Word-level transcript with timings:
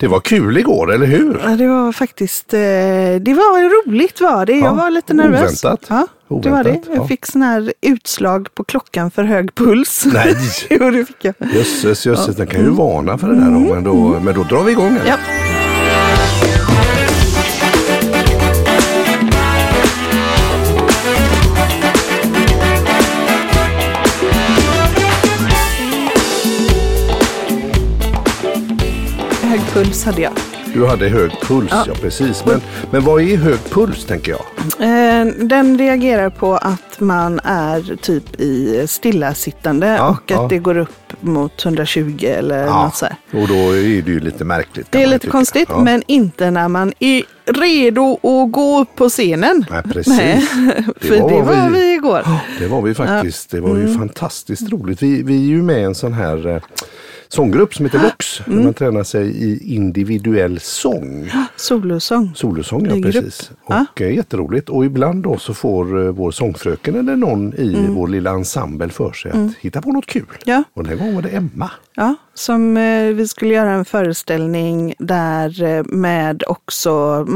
Det 0.00 0.08
var 0.08 0.20
kul 0.20 0.56
igår, 0.58 0.92
eller 0.94 1.06
hur? 1.06 1.40
Ja, 1.44 1.48
det 1.50 1.66
var 1.66 1.92
faktiskt, 1.92 2.54
eh, 2.54 2.58
det 3.20 3.34
var 3.34 3.86
roligt 3.88 4.20
var 4.20 4.46
det. 4.46 4.52
Jag 4.52 4.62
Ja, 4.66 4.72
var 4.74 4.90
lite 4.90 5.14
nervös. 5.14 5.64
oväntat. 5.64 5.86
Ja, 5.88 6.06
det 6.42 6.50
var 6.50 6.64
det. 6.64 6.70
Oväntat, 6.70 6.88
ja. 6.90 6.96
Jag 6.96 7.08
fick 7.08 7.26
sån 7.26 7.42
här 7.42 7.72
utslag 7.80 8.48
på 8.54 8.64
klockan 8.64 9.10
för 9.10 9.22
hög 9.24 9.54
puls. 9.54 10.04
Nej. 10.12 10.34
jo, 10.70 10.90
det 10.90 11.04
fick 11.04 11.24
jag. 11.24 11.34
Jösses, 11.54 12.06
jösses, 12.06 12.36
den 12.36 12.46
kan 12.46 12.60
ju 12.60 12.70
varna 12.70 13.18
för 13.18 13.28
det 13.28 13.34
där 13.34 13.50
då, 13.50 13.74
men 13.74 13.84
då, 13.84 14.20
men 14.22 14.34
då 14.34 14.42
drar 14.42 14.62
vi 14.62 14.72
igång. 14.72 14.96
eller? 14.96 15.06
Ja. 15.10 15.16
Puls 29.78 30.04
hade 30.04 30.20
jag. 30.22 30.32
Du 30.74 30.86
hade 30.86 31.08
hög 31.08 31.30
puls, 31.42 31.70
ja, 31.70 31.94
precis. 32.00 32.44
Men, 32.46 32.60
men 32.90 33.04
vad 33.04 33.22
är 33.22 33.36
hög 33.36 33.58
puls 33.70 34.04
tänker 34.04 34.32
jag? 34.32 34.40
Eh, 34.80 35.32
Den 35.46 35.78
reagerar 35.78 36.30
på 36.30 36.56
att 36.56 37.00
man 37.00 37.40
är 37.44 37.96
typ 37.96 38.40
i 38.40 38.84
stillasittande 38.88 39.86
Ja, 39.86 40.08
och 40.08 40.16
att 40.16 40.30
ja. 40.30 40.46
det 40.50 40.58
går 40.58 40.76
upp 40.78 41.12
mot 41.20 41.64
120 41.64 42.24
eller 42.24 42.66
något 42.66 42.96
så 42.96 43.06
här. 43.06 43.16
och 43.42 43.48
då 43.48 43.54
är 43.54 44.02
det 44.02 44.10
ju 44.10 44.20
lite 44.20 44.44
märkligt. 44.44 44.86
Det 44.92 45.02
är 45.02 45.06
lite 45.06 45.18
tycka. 45.18 45.30
konstigt, 45.32 45.68
Ja. 45.68 45.80
men 45.82 46.02
inte 46.06 46.50
när 46.50 46.68
man 46.68 46.92
är 46.98 47.22
redo 47.46 48.12
att 48.14 48.52
gå 48.52 48.80
upp 48.80 48.96
på 48.96 49.08
scenen. 49.08 49.64
Nej, 49.70 49.82
precis. 49.82 50.48
för 51.00 51.14
det 51.14 51.20
var, 51.20 51.42
vad 51.42 51.72
vi 51.72 51.92
igår. 51.94 52.22
Det 52.60 52.66
var 52.66 52.82
vi 52.82 52.94
faktiskt. 52.94 53.50
Det 53.50 53.60
var 53.60 53.76
ju 53.76 53.82
Mm. 53.84 53.98
fantastiskt 53.98 54.70
roligt. 54.72 55.02
Vi, 55.02 55.22
vi 55.22 55.34
är 55.36 55.46
ju 55.46 55.62
med 55.62 55.80
i 55.80 55.82
en 55.84 55.94
sån 55.94 56.12
här 56.12 56.46
eh, 56.48 56.62
sånggrupp 57.28 57.74
som 57.74 57.84
heter 57.86 57.98
Vox. 57.98 58.40
Mm. 58.46 58.64
Man 58.64 58.74
tränar 58.74 59.02
sig 59.04 59.26
i 59.28 59.74
individuell 59.74 60.60
sång. 60.60 61.30
Solosång. 61.56 62.32
Solosång, 62.34 62.86
ja 62.86 63.02
precis. 63.02 63.50
Och 63.64 64.00
eh, 64.00 64.14
jätteroligt. 64.14 64.68
Och 64.68 64.84
ibland 64.84 65.22
då 65.22 65.38
så 65.38 65.54
får 65.54 66.04
eh, 66.06 66.10
vår 66.12 66.30
sångfröken 66.30 66.94
eller 66.94 67.16
någon 67.16 67.54
i 67.54 67.74
Mm. 67.74 67.94
vår 67.94 68.08
lilla 68.08 68.30
ensemble 68.30 68.88
för 68.88 69.12
sig 69.12 69.30
att 69.30 69.54
hitta 69.60 69.82
på 69.82 69.92
något 69.92 70.06
kul. 70.06 70.26
Ja. 70.44 70.62
Och 70.74 70.82
den 70.84 70.90
här 70.92 70.98
gången 70.98 71.14
var 71.14 71.22
det 71.22 71.28
Emma. 71.28 71.70
Ja, 71.94 72.14
som 72.38 72.76
eh, 72.76 73.04
vi 73.14 73.28
skulle 73.28 73.54
göra 73.54 73.70
en 73.70 73.84
föreställning 73.84 74.94
där 74.98 75.62
eh, 75.62 75.84
med 75.84 76.42
också, 76.46 76.90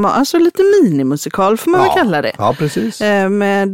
alltså 0.04 0.38
lite 0.38 0.62
minimusikal 0.82 1.56
får 1.56 1.70
man 1.70 1.80
ja. 1.80 1.86
väl 1.86 1.94
kalla 1.94 2.22
det. 2.22 2.32
Ja, 2.38 2.54
precis. 2.58 3.00
Eh, 3.00 3.28
Med, 3.28 3.68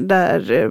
där 0.00 0.70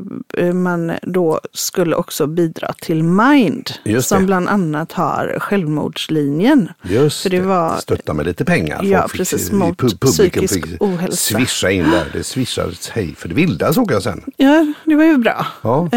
man 0.53 0.91
då 1.01 1.39
skulle 1.53 1.95
också 1.95 2.27
bidra 2.27 2.73
till 2.81 3.03
Mind, 3.03 3.69
Just 3.83 4.09
som 4.09 4.25
bland 4.25 4.49
annat 4.49 4.91
har 4.91 5.37
självmordslinjen. 5.39 6.69
Just 6.83 7.21
för 7.21 7.29
det 7.29 7.41
var- 7.41 7.77
Stötta 7.77 8.13
med 8.13 8.25
lite 8.25 8.45
pengar. 8.45 8.79
Ja, 8.83 9.07
precis, 9.13 9.51
mot 9.51 9.77
pub- 9.77 9.99
publiken 9.99 10.07
psykisk 10.47 10.53
fick 10.67 10.81
ohälsa. 10.81 11.17
Swisha 11.37 11.71
in 11.71 11.91
där. 11.91 12.05
Det 12.13 12.23
swishades 12.23 12.89
hej 12.89 13.15
för 13.17 13.29
det 13.29 13.35
vilda 13.35 13.73
såg 13.73 13.91
jag 13.91 14.03
sen. 14.03 14.21
Ja, 14.37 14.73
det 14.85 14.95
var 14.95 15.03
ju 15.03 15.17
bra. 15.17 15.45
Ja. 15.61 15.89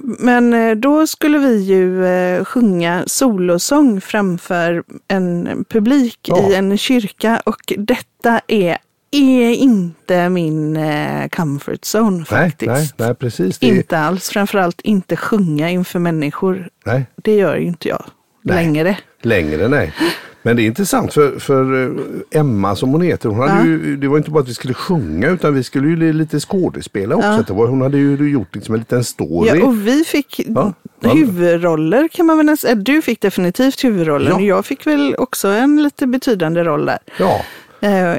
Men 0.00 0.80
då 0.80 1.06
skulle 1.06 1.38
vi 1.38 1.56
ju 1.62 2.04
sjunga 2.44 3.02
solosång 3.28 4.00
framför 4.00 4.82
en 5.08 5.64
publik 5.68 6.18
Ja. 6.22 6.50
i 6.50 6.54
en 6.54 6.78
kyrka 6.78 7.42
och 7.46 7.72
detta 7.78 8.40
är, 8.46 8.78
är 9.10 9.50
inte 9.50 10.28
min 10.28 10.76
eh, 10.76 11.28
comfort 11.28 11.80
zone 11.94 12.16
Nej, 12.16 12.24
faktiskt. 12.24 12.66
nej, 12.70 12.90
nej, 12.96 13.14
precis. 13.14 13.58
Det 13.58 13.70
är, 13.70 13.74
Inte 13.76 13.98
alls, 13.98 14.30
framförallt 14.30 14.80
inte 14.80 15.16
sjunga 15.16 15.70
inför 15.70 15.98
människor. 15.98 16.68
nej, 16.86 17.06
Det 17.16 17.34
gör 17.36 17.56
ju 17.56 17.66
inte 17.66 17.88
jag 17.88 18.04
Nej. 18.42 18.56
längre. 18.64 18.98
längre 19.22 19.68
nej. 19.68 19.92
Men 20.46 20.56
det 20.56 20.62
är 20.62 20.66
intressant 20.66 21.12
för, 21.14 21.38
för 21.38 21.84
eh, 21.84 22.40
Emma 22.40 22.76
som 22.76 22.90
hon 22.90 23.00
heter, 23.02 23.28
hon 23.28 23.38
hade 23.38 23.52
Ja. 23.60 23.64
ju, 23.66 23.96
det 23.96 24.08
var 24.08 24.16
inte 24.18 24.30
bara 24.30 24.42
att 24.42 24.48
vi 24.48 24.54
skulle 24.54 24.74
sjunga 24.74 25.28
utan 25.28 25.54
vi 25.54 25.62
skulle 25.62 25.88
ju 25.88 25.96
li- 25.96 26.12
lite 26.12 26.40
skådespela 26.40 27.16
också. 27.16 27.28
Ja. 27.28 27.44
Det 27.46 27.52
var, 27.52 27.66
hon 27.66 27.80
hade 27.82 27.98
ju 27.98 28.30
gjort 28.30 28.54
liksom 28.54 28.74
en 28.74 28.78
liten 28.78 29.04
story. 29.04 29.48
Ja, 29.58 29.66
och 29.66 29.86
vi 29.86 30.04
fick 30.04 30.40
Ja, 30.48 30.72
huvudroller 31.28 32.08
kan 32.08 32.26
man 32.26 32.36
väl 32.36 32.46
nästan 32.46 32.68
säga. 32.68 32.74
Du 32.82 33.02
fick 33.02 33.20
definitivt 33.20 33.84
huvudrollen. 33.84 34.32
Ja. 34.32 34.40
Jag 34.40 34.66
fick 34.66 34.86
väl 34.86 35.14
också 35.18 35.48
en 35.48 35.82
lite 35.82 36.06
betydande 36.06 36.64
roll 36.64 36.86
där. 36.86 36.98
Ja. 37.18 37.40
Eh, 37.84 38.16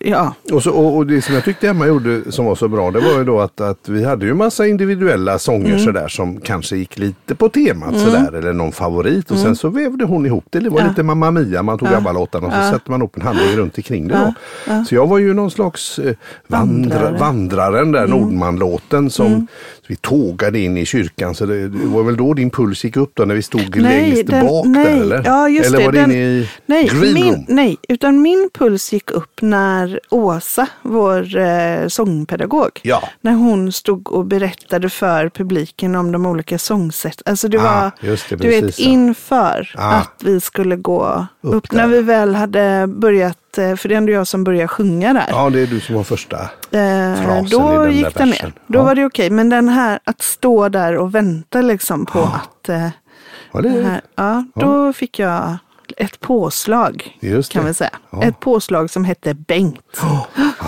ja, 0.00 0.34
Och, 0.52 0.62
så, 0.62 0.70
och, 0.70 0.96
och 0.96 1.06
det 1.06 1.22
som 1.22 1.34
jag 1.34 1.44
tyckte 1.44 1.68
Emma 1.68 1.86
gjorde 1.86 2.32
som 2.32 2.44
var 2.44 2.54
så 2.54 2.68
bra 2.68 2.90
det 2.90 3.00
var 3.00 3.18
ju 3.18 3.24
då 3.24 3.40
att, 3.40 3.60
att 3.60 3.88
vi 3.88 4.04
hade 4.04 4.26
ju 4.26 4.34
massa 4.34 4.66
individuella 4.66 5.38
sånger 5.38 5.68
Mm. 5.68 5.78
sådär 5.84 6.08
som 6.08 6.40
kanske 6.40 6.76
gick 6.76 6.98
lite 6.98 7.34
på 7.34 7.48
temat 7.48 7.98
sådär 8.00 8.32
eller 8.38 8.52
någon 8.52 8.72
favorit 8.72 9.30
och 9.30 9.38
sen 9.38 9.56
så 9.56 9.68
vävde 9.68 10.04
hon 10.04 10.26
ihop 10.26 10.44
det. 10.50 10.58
Det 10.60 10.68
var 10.70 10.78
Mm. 10.78 10.86
Ja. 10.86 10.90
lite 10.90 11.02
Mamma 11.02 11.30
Mia, 11.30 11.62
man 11.62 11.78
tog 11.78 11.88
Ja. 11.88 11.96
ABBA-låtarna 11.96 12.46
och 12.46 12.52
så 12.52 12.58
Ja. 12.58 12.70
sätter 12.72 12.90
man 12.90 13.02
upp 13.02 13.16
en 13.16 13.22
handling 13.22 13.56
runt 13.56 13.76
omkring 13.78 14.08
det 14.08 14.14
då. 14.14 14.34
Ja. 14.66 14.84
Så 14.88 14.94
jag 14.94 15.06
var 15.06 15.18
ju 15.18 15.34
någon 15.34 15.50
slags 15.50 15.98
eh, 15.98 16.14
vandra, 16.46 16.98
Vandrare. 16.98 17.18
vandraren 17.18 17.92
där, 17.92 18.04
Mm. 18.04 18.18
Nordman-låten 18.18 19.10
som 19.10 19.46
vi 19.88 19.96
tågade 19.96 20.58
in 20.58 20.76
i 20.76 20.86
kyrkan. 20.86 21.34
Så 21.34 21.46
det, 21.46 21.68
det 21.68 21.86
var 21.86 22.02
väl 22.02 22.16
då 22.16 22.34
din 22.34 22.50
puls 22.50 22.84
gick 22.84 22.96
upp 22.96 23.10
då 23.14 23.24
när 23.24 23.34
vi 23.34 23.42
stod 23.42 23.76
längst 23.76 24.26
den- 24.26 24.46
bak 24.46 24.66
nej, 24.66 24.84
där 24.84 25.00
eller? 25.00 25.22
Ja, 25.24 25.48
just 25.48 25.66
eller 25.68 25.78
det, 25.78 25.84
var 25.84 25.92
det 25.92 26.00
den- 26.00 26.10
inne 26.10 26.20
i 26.20 26.48
nej, 26.66 26.88
green 26.88 27.14
min, 27.14 27.32
room? 27.32 27.44
nej, 27.48 27.76
utan 27.88 28.22
min 28.22 28.50
puls 28.58 28.92
gick 28.94 29.10
upp 29.10 29.42
när 29.42 30.00
Åsa, 30.10 30.66
vår 30.82 31.36
eh, 31.36 31.88
sångpedagog, 31.88 32.80
Ja. 32.82 33.02
när 33.20 33.32
hon 33.32 33.72
stod 33.72 34.12
och 34.12 34.24
berättade 34.26 34.88
för 34.90 35.28
publiken 35.28 35.94
om 35.96 36.12
de 36.12 36.26
olika 36.26 36.58
sångsätt. 36.58 37.22
Alltså 37.26 37.48
det 37.48 37.58
Ah, 37.58 37.62
var, 37.62 37.90
det, 38.00 38.36
du 38.36 38.48
vet, 38.48 38.78
ja. 38.78 38.84
inför 38.88 39.74
Ah. 39.78 39.90
att 39.94 40.22
vi 40.24 40.40
skulle 40.40 40.76
gå 40.76 41.26
Upp 41.40 41.54
upp, 41.54 41.72
när 41.72 41.86
vi 41.86 42.02
väl 42.02 42.34
hade 42.34 42.86
börjat, 42.86 43.58
eh, 43.58 43.76
för 43.76 43.88
det 43.88 43.94
är 43.94 43.96
ändå 43.98 44.12
jag 44.12 44.26
som 44.26 44.44
börjar 44.44 44.66
sjunga 44.66 45.12
där. 45.12 45.26
Ja, 45.28 45.50
det 45.50 45.60
är 45.60 45.66
du 45.66 45.80
som 45.80 45.94
var 45.94 46.02
första. 46.04 46.36
Eh, 46.42 46.48
frasen 46.70 47.46
i 47.46 47.48
då 47.50 47.70
den 47.70 47.80
där 47.82 47.88
gick 47.88 48.14
den 48.14 48.28
ner. 48.30 48.52
Då 48.66 48.78
Ja. 48.78 48.82
var 48.82 48.94
det 48.94 49.04
okej. 49.04 49.30
Men 49.30 49.48
den 49.48 49.68
här 49.68 49.98
att 50.04 50.22
stå 50.22 50.68
där 50.68 50.96
och 50.96 51.14
vänta 51.14 51.60
liksom 51.62 52.06
på 52.06 52.18
att 52.22 52.68
eh, 52.68 52.88
Ja, 53.52 53.60
det, 53.60 53.68
det 53.68 53.82
här, 53.84 54.00
ja, 54.16 54.44
då 54.54 54.92
fick 54.92 55.18
jag 55.18 55.56
ett 55.96 56.20
påslag 56.20 57.18
kan 57.50 57.66
vi 57.66 57.74
säga. 57.74 57.90
Ja. 58.10 58.22
Ett 58.22 58.40
påslag 58.40 58.90
som 58.90 59.04
hette 59.04 59.34
Bengt. 59.34 59.80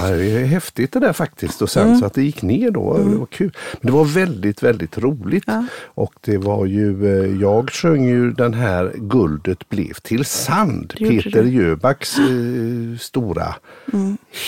Ja, 0.02 0.08
det 0.10 0.30
är 0.30 0.44
häftigt 0.44 0.92
det 0.92 1.00
där 1.00 1.12
faktiskt. 1.12 1.62
Och 1.62 1.70
sen 1.70 1.98
så 1.98 2.06
att 2.06 2.14
det 2.14 2.22
gick 2.22 2.42
ner 2.42 2.70
då, 2.70 2.98
det 2.98 3.16
var 3.16 3.26
kul. 3.26 3.56
Men 3.80 3.86
det 3.86 3.92
var 3.98 4.04
väldigt, 4.04 4.62
väldigt 4.62 4.98
roligt. 4.98 5.44
Ja. 5.46 5.64
Och 5.84 6.12
det 6.20 6.38
var 6.38 6.66
ju, 6.66 7.06
eh, 7.06 7.40
jag 7.40 7.70
sjöng 7.70 8.04
ju 8.04 8.30
den 8.32 8.54
här 8.54 8.92
Guldet 8.96 9.68
blev 9.68 9.92
till 9.94 10.24
sand. 10.24 10.94
Peter. 10.98 11.42
Jöbacks 11.42 12.18
eh, 12.18 12.98
stora 13.00 13.54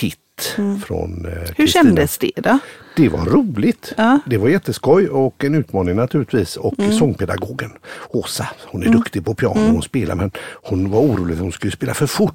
hit 0.01 0.57
från 0.87 1.27
eh, 1.27 1.33
Hur 1.33 1.55
Kristina. 1.55 1.67
kändes 1.85 2.19
det 2.19 2.33
då? 2.37 2.59
Det 2.99 3.09
var 3.09 3.25
roligt. 3.25 3.93
Ja. 3.97 4.19
Det 4.27 4.37
var 4.39 4.49
jätteskoj 4.49 5.09
och 5.09 5.45
en 5.45 5.55
utmaning 5.55 5.97
naturligtvis. 5.97 6.57
Och 6.57 6.75
sångpedagogen 6.99 7.71
Åsa, 8.09 8.47
hon 8.67 8.83
är 8.83 8.89
duktig 8.93 9.25
på 9.25 9.35
piano 9.35 9.61
hon 9.73 9.83
spelar 9.83 10.15
men 10.15 10.31
hon 10.63 10.91
var 10.91 11.01
orolig 11.01 11.35
att 11.35 11.41
hon 11.41 11.53
skulle 11.53 11.73
spela 11.73 11.95
för 11.95 12.07
fort. 12.07 12.35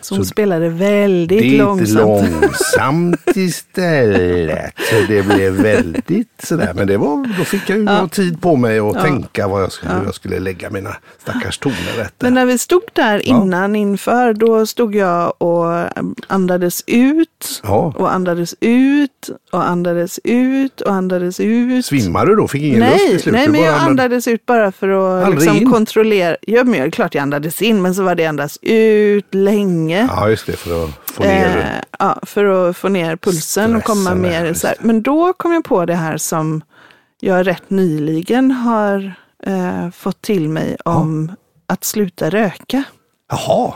Så 0.00 0.14
hon 0.14 0.24
spelade 0.26 0.68
väldigt 0.68 1.58
långsamt. 1.58 2.30
långsamt 2.30 3.20
istället. 3.36 4.74
Så 4.90 4.94
det 5.08 5.22
blev 5.26 5.52
väldigt 5.52 6.28
sådär. 6.42 6.72
Men 6.74 6.86
det 6.86 6.96
var, 6.96 7.38
då 7.38 7.44
fick 7.44 7.70
jag 7.70 7.78
ju 7.78 7.84
någon 7.84 8.08
tid 8.08 8.40
på 8.40 8.56
mig 8.56 8.78
att 8.78 9.02
tänka 9.02 9.48
vad 9.48 9.62
jag 9.62 9.72
skulle, 9.72 9.94
hur 9.94 10.04
jag 10.04 10.14
skulle 10.14 10.38
lägga 10.40 10.70
mina 10.70 10.96
stackars 11.18 11.58
toner 11.58 11.92
rätt. 11.98 12.14
Men 12.18 12.34
när 12.34 12.46
vi 12.46 12.58
stod 12.58 12.82
där 12.92 13.22
Ja. 13.24 13.42
innan 13.42 13.76
inför, 13.76 14.32
då 14.34 14.66
stod 14.66 14.94
jag 14.94 15.32
och 15.42 15.66
andades 16.26 16.84
ut 16.86 17.60
Ja. 17.62 17.94
och 17.96 18.12
andades 18.14 18.54
ut 18.60 19.30
och 19.52 19.68
andades 19.68 19.91
ut 20.24 20.80
och 20.80 20.92
andades 20.92 21.40
ut. 21.40 21.86
Svimmade 21.86 22.30
du 22.30 22.36
då? 22.36 22.48
Fick 22.48 22.62
ingen 22.62 22.80
luft 22.80 22.90
Nej, 22.96 23.08
till 23.08 23.20
slut? 23.22 23.32
nej, 23.34 23.46
Du 23.46 23.52
men 23.52 23.60
jag 23.60 23.74
andades- 23.74 23.88
andades 23.90 24.28
ut 24.28 24.46
bara 24.46 24.72
för 24.72 24.88
att 25.22 25.34
liksom 25.34 25.56
in? 25.56 25.70
kontrollera. 25.70 26.36
Ja, 26.40 26.64
men 26.64 26.80
jag, 26.80 26.92
klart 26.92 27.14
jag 27.14 27.22
andades 27.22 27.62
in, 27.62 27.82
men 27.82 27.94
så 27.94 28.02
var 28.02 28.14
det 28.14 28.26
andas 28.26 28.58
ut 28.62 29.34
länge. 29.34 30.08
Ja, 30.10 30.28
just 30.30 30.46
det, 30.46 30.52
för 30.56 30.84
att 30.84 30.90
få 31.04 31.22
ner 31.22 31.56
Eh, 31.58 31.84
ja, 31.98 32.18
för 32.22 32.68
att 32.70 32.76
få 32.76 32.88
ner 32.88 33.16
pulsen 33.16 33.76
och 33.76 33.84
komma 33.84 34.10
Stressen 34.10 34.20
mer 34.22 34.54
så 34.54 34.66
här. 34.66 34.76
Men 34.80 35.02
då 35.02 35.32
kom 35.32 35.52
jag 35.52 35.64
på 35.64 35.84
det 35.86 35.94
här 35.94 36.16
som 36.16 36.62
jag 37.20 37.46
rätt 37.46 37.70
nyligen 37.70 38.50
har 38.50 39.14
eh, 39.46 39.90
fått 39.90 40.22
till 40.22 40.48
mig 40.48 40.76
om 40.84 41.32
att 41.66 41.84
sluta 41.84 42.30
röka. 42.30 42.82
Jaha. 43.30 43.74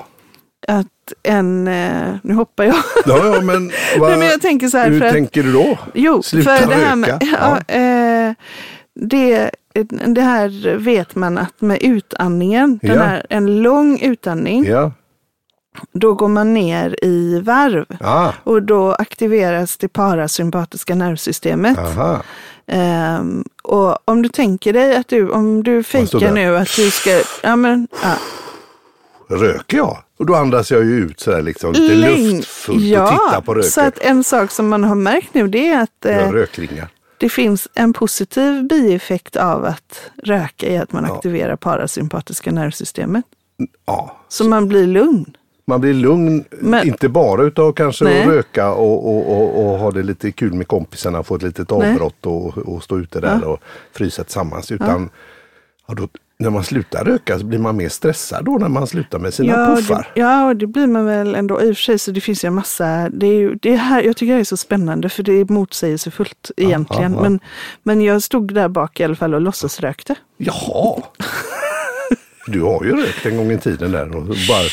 Att 0.69 0.87
en, 1.23 1.69
eh, 1.69 2.15
nu 2.23 2.35
hoppar 2.35 2.65
jag. 2.65 2.75
Ja, 3.07 3.35
ja, 3.35 3.41
men, 3.41 3.71
vad, 3.99 4.11
Nej, 4.11 4.19
men 4.19 4.29
jag 4.29 4.41
tänker 4.43 4.69
så 4.69 4.79
här 4.79 4.91
hur 4.91 4.99
för 5.01 5.07
att- 5.07 5.13
tänker 5.13 5.43
du 5.43 5.53
då? 5.53 5.79
Jo, 5.95 6.23
Sluta 6.23 6.57
för 6.57 6.67
det 6.67 6.75
här 6.75 6.97
med, 6.97 7.29
ja, 7.33 7.75
eh, 7.75 8.33
det, 9.01 9.51
det 10.07 10.21
här 10.23 10.77
vet 10.77 11.15
man 11.15 11.39
att 11.39 11.61
med 11.61 11.79
utandningen, 11.83 12.79
den 12.83 12.97
Ja. 12.97 13.03
här, 13.03 13.27
en 13.31 13.63
lång 13.63 13.99
utandning, 14.01 14.65
Ja. 14.65 14.93
då 15.93 16.15
går 16.15 16.29
man 16.29 16.55
ner 16.55 17.05
i 17.05 17.41
varv. 17.41 17.85
Ah, 18.01 18.33
Och 18.45 18.63
då 18.63 18.93
aktiveras 18.93 19.77
det 19.77 19.89
parasympatiska 19.89 20.95
nervsystemet. 20.95 21.79
aha. 21.79 22.23
Ehm, 22.69 23.45
och 23.63 23.99
om 24.05 24.23
du 24.23 24.29
tänker 24.29 24.73
dig 24.73 24.97
att 24.97 25.09
du, 25.09 25.31
om 25.31 25.63
du 25.63 25.83
fejkar 25.83 26.31
nu 26.33 26.57
att 26.57 26.77
du 26.77 26.91
ska, 26.91 27.11
ja 27.43 27.57
men, 27.57 27.89
ja, 28.03 28.15
röker 29.29 29.77
jag? 29.77 29.99
Och 30.19 30.27
då 30.27 30.35
andas 30.35 30.71
jag 30.71 30.85
ju 30.85 30.95
ut 30.97 31.21
sådär 31.21 31.43
liksom 31.43 31.73
lite 31.73 31.95
Läng- 31.95 32.37
luftfullt 32.37 32.83
ja, 32.83 33.03
och 33.03 33.09
tittar 33.11 33.41
på 33.41 33.55
röken. 33.55 33.71
Så 33.71 33.81
att 33.81 33.99
en 33.99 34.25
sak 34.25 34.51
som 34.51 34.69
man 34.69 34.85
har 34.85 34.95
märkt 34.95 35.35
nu 35.35 35.49
det 35.49 35.69
är 35.69 35.83
att 35.83 36.05
eh, 36.05 36.31
rökringar. 36.33 36.89
det 37.19 37.29
finns 37.29 37.69
en 37.75 37.93
positiv 37.93 38.65
bieffekt 38.69 39.37
av 39.37 39.65
att 39.65 40.11
röka 40.23 40.67
i 40.69 40.77
att 40.79 40.93
man 40.93 41.05
Ja. 41.09 41.15
aktiverar 41.15 41.57
parasympatiska 41.57 42.51
nervsystemet. 42.53 43.25
Ja, 43.87 44.17
Så 44.29 44.45
man 44.45 44.69
blir 44.69 44.87
lugn. 44.87 45.37
man 45.67 45.81
blir 45.81 45.95
lugn, 45.95 46.45
Men- 46.51 46.87
inte 46.89 47.09
bara 47.09 47.43
utav 47.43 47.73
kanske 47.73 48.05
Nej. 48.05 48.23
att 48.23 48.29
röka 48.29 48.71
och, 48.73 49.09
och, 49.17 49.37
och, 49.37 49.65
och 49.73 49.79
ha 49.79 49.91
det 49.91 50.03
lite 50.03 50.33
kul 50.33 50.53
med 50.55 50.69
kompisarna, 50.69 51.23
få 51.23 51.35
ett 51.35 51.43
litet 51.43 51.73
avbrott 51.73 52.27
och, 52.27 52.59
och 52.59 52.83
stå 52.85 52.99
ute 52.99 53.21
där 53.21 53.45
och 53.45 53.61
frysa 53.93 54.25
tillsammans. 54.25 54.73
Utan 54.73 55.11
ja. 55.89 55.95
då, 55.95 56.09
när 56.39 56.51
man 56.51 56.65
slutar 56.65 57.05
röka 57.05 57.39
så 57.39 57.45
blir 57.45 57.59
man 57.59 57.77
mer 57.77 57.89
stressad 57.89 58.45
då 58.45 58.59
när 58.59 58.69
man 58.69 58.87
slutar 58.87 59.19
med 59.19 59.35
sina 59.35 59.53
Ja, 59.53 59.77
puffar. 59.77 60.13
det, 60.15 60.21
ja, 60.21 60.55
det 60.55 60.67
blir 60.67 60.87
man 60.87 61.07
väl 61.07 61.35
ändå. 61.35 61.63
I 61.63 61.73
och 61.73 61.77
för 61.77 61.83
sig 61.83 61.99
så 61.99 62.11
det 62.11 62.21
finns 62.21 62.45
ju 62.45 62.47
en 62.47 62.55
massa, 62.55 63.09
det 63.13 63.27
är 63.27 63.33
ju, 63.35 63.55
det 63.55 63.77
här, 63.77 64.03
jag 64.03 64.17
tycker 64.17 64.35
det 64.35 64.41
är 64.41 64.45
så 64.45 64.57
spännande 64.57 65.09
för 65.09 65.23
det 65.23 65.33
är 65.33 65.53
motsägelsefullt 65.53 66.51
egentligen. 66.57 67.13
ja. 67.15 67.21
Men, 67.23 67.41
men 67.83 68.01
jag 68.01 68.23
stod 68.23 68.55
där 68.55 68.69
bak 68.69 69.01
i 69.01 69.05
alla 69.05 69.17
fall 69.17 69.35
och 69.35 69.41
låtsasrökte. 69.41 70.15
Jaha! 70.37 71.03
Du 72.47 72.63
har 72.63 72.85
ju 72.85 72.97
rökt 72.97 73.27
en 73.27 73.37
gång 73.37 73.53
i 73.53 73.59
tiden 73.59 73.93
där 73.93 74.17
och 74.17 74.23
bara, 74.27 74.69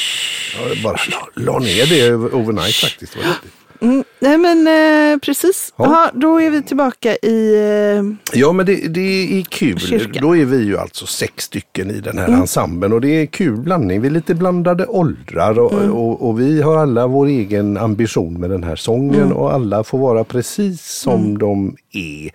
bara 0.83 0.97
la, 1.11 1.27
la 1.53 1.59
ner 1.59 1.85
det 1.85 2.15
overnight 2.15 2.75
faktiskt. 2.75 3.13
Det 3.13 3.19
var 3.19 3.25
riktigt. 3.29 3.51
Mm, 3.83 4.03
nej 4.19 4.37
men 4.37 4.67
eh, 4.67 5.17
precis, 5.19 5.73
Ja. 5.77 5.85
ja. 5.85 6.19
då 6.19 6.41
är 6.41 6.49
vi 6.49 6.61
tillbaka 6.61 7.15
i... 7.15 7.55
Eh, 7.55 8.39
Ja 8.39 8.51
men 8.51 8.65
det, 8.65 8.75
det 8.75 9.39
är 9.39 9.41
kul. 9.43 9.79
Kyrkan. 9.79 10.21
Då 10.21 10.37
är 10.37 10.45
vi 10.45 10.57
ju 10.63 10.77
alltså 10.77 11.05
sex 11.05 11.43
stycken 11.43 11.91
i 11.91 11.99
den 11.99 12.17
här 12.17 12.27
Mm. 12.27 12.39
ensemblen 12.41 12.93
och 12.93 13.01
det 13.01 13.21
är 13.21 13.25
kul 13.25 13.55
blandning. 13.57 14.01
Vi 14.01 14.07
är 14.07 14.11
lite 14.11 14.35
blandade 14.35 14.85
åldrar 14.85 15.59
och, 15.59 15.73
Mm. 15.73 15.91
och, 15.93 16.27
och 16.29 16.39
vi 16.39 16.61
har 16.61 16.77
alla 16.77 17.07
vår 17.07 17.25
egen 17.27 17.77
ambition 17.77 18.39
med 18.39 18.49
den 18.49 18.63
här 18.63 18.75
sången 18.75 19.21
Mm. 19.21 19.31
och 19.37 19.53
alla 19.53 19.83
får 19.83 19.97
vara 19.97 20.23
precis 20.23 20.81
som 20.85 21.37
de 21.37 21.75
är. 21.93 22.31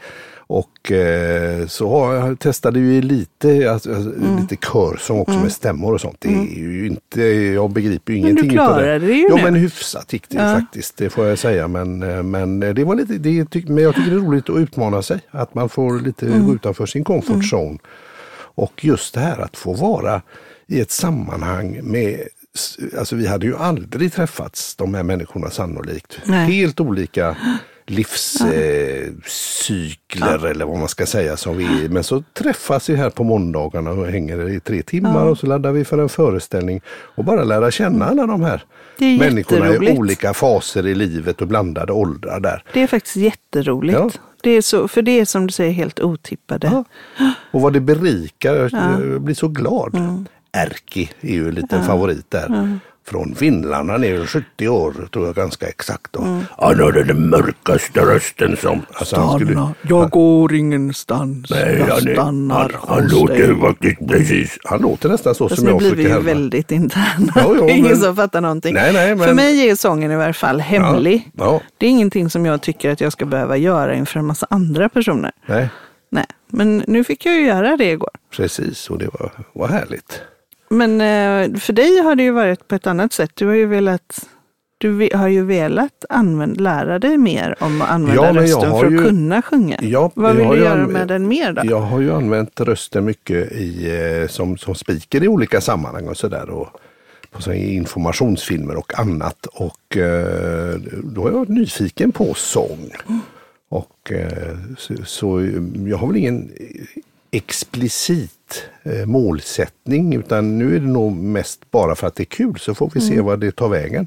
Och 0.51 0.93
eh, 0.93 1.67
så 1.67 2.37
testade 2.41 2.79
ju 2.81 3.03
lite, 3.03 3.71
alltså, 3.73 3.95
alltså, 3.95 4.11
Mm. 4.15 4.37
lite 4.41 4.57
körsång 4.57 5.21
också 5.21 5.39
med 5.39 5.53
stämmor 5.53 5.95
och 5.95 6.01
sånt. 6.01 6.17
Det 6.21 6.29
är 6.29 6.59
ju 6.59 6.87
inte, 6.87 7.23
jag 7.55 7.71
begriper 7.71 8.13
ju 8.13 8.19
ingenting 8.19 8.49
du 8.49 8.55
utav 8.55 8.67
klarade 8.67 8.99
det 8.99 9.13
ju 9.15 9.27
Ja 9.29 9.37
nu. 9.37 9.43
men 9.43 9.55
hyfsat 9.55 10.13
gick 10.13 10.29
det 10.29 10.37
Ja. 10.37 10.61
faktiskt, 10.61 10.97
det 10.97 11.11
får 11.11 11.27
jag 11.27 11.39
säga. 11.39 11.69
Men, 11.69 12.03
eh, 12.03 12.23
men 12.23 12.61
det 12.61 12.85
var 12.85 12.95
lite, 12.95 13.13
det, 13.13 13.69
men 13.69 13.85
jag 13.85 13.95
tycker 13.95 14.11
det 14.11 14.17
är 14.17 14.21
roligt 14.21 14.51
att 14.51 14.57
utmana 14.57 15.03
sig. 15.03 15.21
Att 15.31 15.55
man 15.55 15.69
får 15.69 16.01
lite 16.01 16.27
Mm. 16.27 16.47
gå 16.47 16.55
utanför 16.55 16.87
sin 16.87 17.05
comfort 17.05 17.45
zone. 17.53 17.79
Och 18.55 18.85
just 18.85 19.15
det 19.15 19.21
här 19.21 19.39
att 19.39 19.57
få 19.57 19.73
vara 19.75 20.23
i 20.67 20.81
ett 20.81 20.91
sammanhang 20.91 21.81
med 21.83 22.21
Alltså 22.99 23.17
vi 23.17 23.27
hade 23.27 23.47
ju 23.47 23.57
aldrig 23.57 24.13
träffats 24.13 24.77
de 24.77 24.95
här 24.95 25.03
människorna 25.03 25.51
sannolikt. 25.51 26.19
Nej. 26.25 26.51
Helt 26.53 26.81
olika 26.81 27.37
livscykler 27.91 29.27
eller 30.47 30.65
vad 30.65 30.79
man 30.79 30.89
ska 30.89 31.07
säga 31.07 31.37
som 31.37 31.57
vi 31.57 31.65
är. 31.65 31.89
Men 31.89 32.05
så 32.05 32.23
träffas 32.33 32.89
vi 32.89 32.97
här 32.97 33.11
på 33.11 33.25
måndagarna 33.25 33.91
och 33.91 34.07
hänger 34.07 34.49
i 34.49 34.61
tre 34.61 34.83
timmar 34.83 35.27
och 35.27 35.39
så 35.39 35.47
laddar 35.47 35.73
vi 35.73 35.85
för 35.85 35.99
en 35.99 36.09
föreställning 36.09 36.81
och 36.89 37.25
bara 37.25 37.45
lära 37.45 37.71
känna 37.71 38.05
alla 38.05 38.27
de 38.27 38.43
här 38.43 38.65
människorna 38.99 39.75
i 39.75 39.99
olika 39.99 40.35
faser 40.35 40.87
i 40.87 40.95
livet 40.95 41.41
och 41.41 41.49
blandade 41.49 41.93
åldrar 41.93 42.41
där. 42.41 42.63
det 42.73 42.83
är 42.83 42.87
faktiskt 42.87 43.17
jätteroligt. 43.17 43.99
Ja. 43.99 44.11
Det 44.43 44.51
är 44.51 44.63
så, 44.63 44.89
för 44.89 45.03
det 45.03 45.21
är 45.21 45.25
som 45.25 45.47
du 45.47 45.53
säger 45.53 45.73
helt 45.73 46.01
otippade. 46.01 46.67
Ja. 46.67 46.85
Och 47.51 47.61
vad 47.61 47.73
det 47.73 47.81
berikar, 47.81 48.55
jag 48.55 48.71
jag 48.73 49.21
blir 49.21 49.35
så 49.35 49.49
glad. 49.49 49.95
Mm. 49.95 50.27
Erki 50.53 51.11
är 51.21 51.33
ju 51.33 51.49
en 51.49 51.55
liten 51.55 51.85
favorit 51.85 52.31
där. 52.31 52.79
Från 53.11 53.35
Finland, 53.35 53.91
han 53.91 54.05
är 54.05 54.09
ju 54.09 54.27
70 54.27 54.69
år 54.69 55.09
tror 55.13 55.27
jag 55.27 55.35
ganska 55.35 55.67
exakt. 55.69 56.17
Och 56.17 56.27
Mm. 56.27 56.45
Han 56.59 56.81
har 56.81 56.93
den 56.93 57.29
mörkaste 57.31 58.01
rösten 58.01 58.57
som... 58.57 58.83
Alltså, 58.93 59.17
han 59.17 59.41
skulle- 59.41 59.69
jag 59.83 60.11
går 60.11 60.55
ingenstans. 60.55 61.51
Nej, 61.51 61.77
jag 61.79 61.87
han, 61.87 62.01
stannar 62.01 62.59
han, 62.61 62.71
han 62.89 63.03
hos 63.03 63.13
låter 63.13 63.49
dig. 63.49 63.61
faktiskt 63.61 64.09
precis. 64.09 64.59
Han 64.65 64.81
låter 64.81 65.09
nästan 65.09 65.35
så 65.35 65.49
Fast 65.49 65.57
som 65.61 65.65
nu 65.65 65.71
jag 65.71 65.79
blir 65.79 65.91
vi 65.91 65.97
försöker 65.97 66.17
ju 66.19 66.25
väldigt 66.25 66.73
interna. 66.73 67.33
Ja, 67.35 67.43
ja, 67.45 67.53
det 67.53 67.59
är 67.71 67.71
ingen 67.71 67.85
men- 67.91 67.97
som 67.97 68.17
fattar 68.17 68.41
någonting. 68.41 68.75
Nej, 68.75 68.93
nej, 68.93 69.15
men- 69.15 69.27
För 69.27 69.35
mig 69.35 69.69
är 69.71 69.77
sången 69.77 70.11
i 70.13 70.17
varje 70.17 70.33
fall 70.33 70.61
hemlig. 70.61 71.31
Ja, 71.37 71.45
ja. 71.45 71.61
Det 71.79 71.87
är 71.87 71.91
ingenting 71.91 72.31
som 72.31 72.47
jag 72.47 72.61
tycker 72.63 72.91
att 72.93 73.01
jag 73.01 73.13
ska 73.13 73.25
behöva 73.27 73.57
göra 73.57 73.95
inför 73.95 74.19
en 74.19 74.27
massa 74.27 74.47
andra 74.51 74.89
personer. 74.89 75.33
Nej, 75.47 75.69
Nej, 76.11 76.27
men 76.51 76.85
nu 76.87 77.05
fick 77.05 77.27
jag 77.27 77.35
ju 77.35 77.47
göra 77.47 77.77
det 77.77 77.91
igår. 77.91 78.11
precis. 78.37 78.91
Och 78.91 78.99
det 78.99 79.07
var, 79.13 79.31
var 79.53 79.69
härligt. 79.69 80.21
Men 80.71 81.01
eh, 81.01 81.59
för 81.61 81.73
dig 81.73 81.99
har 82.03 82.15
det 82.15 82.23
ju 82.23 82.31
varit 82.31 82.69
på 82.69 82.75
ett 82.75 82.87
annat 82.87 83.13
sätt. 83.13 83.31
Du 83.35 83.47
har 83.47 83.55
ju 83.55 83.67
velat, 83.67 84.29
du 84.79 85.09
har 85.15 85.29
ju 85.29 85.45
velat 85.45 86.05
använd, 86.09 86.61
lära 86.61 86.99
dig 86.99 87.19
mer 87.19 87.55
om 87.61 87.83
att 87.83 87.91
använda 87.91 88.25
Ja, 88.27 88.43
rösten 88.43 88.71
för 88.71 88.87
att 88.87 88.93
ju- 88.93 89.05
kunna 89.05 89.43
sjunga. 89.43 89.79
Ja, 89.83 90.11
Vad 90.15 90.37
vill 90.37 90.49
du 90.49 90.57
göra 90.59 90.87
med 90.87 91.09
den 91.09 91.29
mer 91.29 91.53
då? 91.53 91.63
Jag 91.65 91.81
har 91.81 92.01
ju 92.01 92.13
använt 92.13 92.61
rösten 92.61 93.05
mycket 93.05 93.53
i, 93.53 93.97
eh, 94.23 94.29
som, 94.29 94.59
som 94.59 94.75
speaker 94.75 95.25
i 95.25 95.29
olika 95.29 95.61
sammanhang 95.61 96.09
och 96.09 96.17
sådär. 96.17 96.51
Och 96.51 96.69
på 97.31 97.43
så 97.43 97.53
informationsfilmer 97.53 98.77
och 98.77 98.99
annat. 98.99 99.47
Och 99.47 99.97
eh, 99.97 100.75
då 101.05 101.23
har 101.23 101.29
jag 101.31 101.39
varit 101.39 101.49
nyfiken 101.49 102.13
på 102.13 102.35
sång. 102.35 102.91
Och 103.71 104.13
eh, 104.13 104.57
så, 104.79 104.95
så 105.05 105.49
jag 105.87 105.97
har 105.99 106.07
väl 106.07 106.17
ingen 106.17 106.51
explicit 107.31 108.65
eh, 108.83 109.07
målsättning 109.07 110.15
utan 110.15 110.59
nu 110.59 110.77
är 110.77 110.81
det 110.81 110.87
nog 110.87 111.13
mest 111.17 111.71
bara 111.71 111.95
för 111.95 112.07
att 112.07 112.15
det 112.15 112.23
är 112.23 112.25
kul 112.25 112.59
så 112.59 112.75
får 112.75 112.91
vi 112.95 113.01
se 113.01 113.21
vad 113.21 113.41
det 113.41 113.53
tar 113.57 113.69
vägen. 113.69 114.07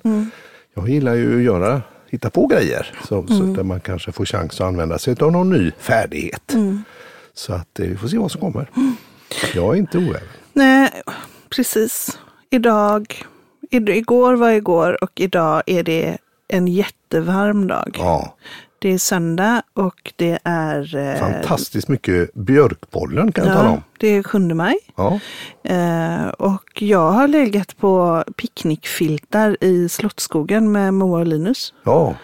Jag 0.74 0.90
gillar 0.90 1.14
ju 1.14 1.38
att 1.38 1.44
göra, 1.44 1.82
hitta 2.10 2.30
på 2.30 2.48
grejer 2.48 2.94
så, 3.08 3.28
så 3.28 3.34
där 3.44 3.64
man 3.64 3.80
kanske 3.80 4.12
får 4.12 4.26
chans 4.26 4.62
att 4.62 4.68
använda 4.68 5.00
sig 5.00 5.16
av 5.20 5.32
någon 5.32 5.50
ny 5.50 5.72
färdighet. 5.80 6.54
Så 7.34 7.54
att 7.54 7.80
eh, 7.80 7.88
vi 7.88 7.98
får 7.98 8.08
se 8.08 8.18
vad 8.18 8.32
som 8.32 8.42
kommer. 8.42 8.70
Jag 9.56 9.74
är 9.74 9.78
inte 9.80 9.98
oäven. 9.98 10.22
Nej, 10.54 10.92
precis. 11.50 12.20
Idag, 12.50 13.24
id- 13.72 13.90
igår 13.90 14.34
var 14.34 14.50
igår 14.52 15.04
och 15.04 15.12
idag 15.16 15.64
är 15.66 15.84
det 15.84 16.18
en 16.48 16.68
jättevarm 16.68 17.68
dag. 17.68 17.96
Ja, 18.00 18.36
Det 18.82 18.90
är 18.94 18.98
söndag 18.98 19.62
och 19.74 20.14
det 20.16 20.40
är... 20.44 20.96
eh, 20.96 21.20
fantastiskt 21.20 21.88
mycket 21.88 22.34
björkpollen 22.34 23.32
kan 23.32 23.46
jag 23.48 23.54
tala 23.56 23.70
Ja, 23.70 23.74
om. 23.74 23.84
det 24.00 24.08
är 24.08 24.24
7 24.24 24.40
maj. 24.40 24.76
Ja, 24.96 25.20
Eh, 25.64 26.28
och 26.28 26.82
jag 26.82 27.12
har 27.12 27.28
legat 27.28 27.78
på 27.78 28.24
picknickfiltar 28.38 29.58
i 29.64 29.90
Slottsskogen 29.90 30.72
med 30.72 30.94
Moa 30.94 31.20
och 31.20 31.28
Linus. 31.28 31.74
ja, 31.84 32.16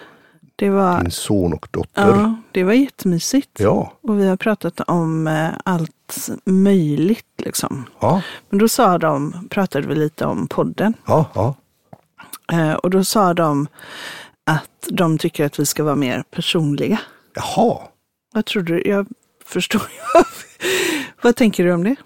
Det 0.56 0.70
var, 0.70 1.00
min 1.00 1.10
son 1.10 1.52
och 1.52 1.68
dotter. 1.70 2.06
ja, 2.08 2.34
det 2.52 2.64
var 2.64 2.72
jättemysigt. 2.72 3.50
Ja, 3.60 3.92
Och 4.02 4.18
vi 4.20 4.28
har 4.28 4.36
pratat 4.36 4.80
om 4.80 5.26
eh, 5.26 5.48
allt 5.64 6.28
möjligt 6.44 7.26
liksom. 7.36 7.84
ja, 8.00 8.22
Men 8.50 8.58
då 8.58 8.68
sa 8.68 8.98
de, 8.98 9.48
pratade 9.50 9.86
vi 9.86 9.94
lite 9.94 10.24
om 10.26 10.48
podden. 10.48 10.94
ja, 11.06 11.26
ja. 11.34 11.54
Eh, 12.52 12.72
och 12.72 12.90
då 12.90 13.04
sa 13.04 13.34
de 13.34 13.66
att 14.48 14.88
de 14.90 15.18
tycker 15.18 15.44
att 15.44 15.58
vi 15.58 15.66
ska 15.66 15.84
vara 15.84 15.94
mer 15.96 16.22
personliga. 16.30 17.00
Jaha, 17.34 17.78
Vad 18.34 18.44
tror 18.44 18.62
du? 18.62 18.82
Jag 18.84 19.06
förstår. 19.44 19.82
Vad 21.22 21.36
tänker 21.36 21.64
du 21.64 21.72
om 21.72 21.84
det? 21.84 21.96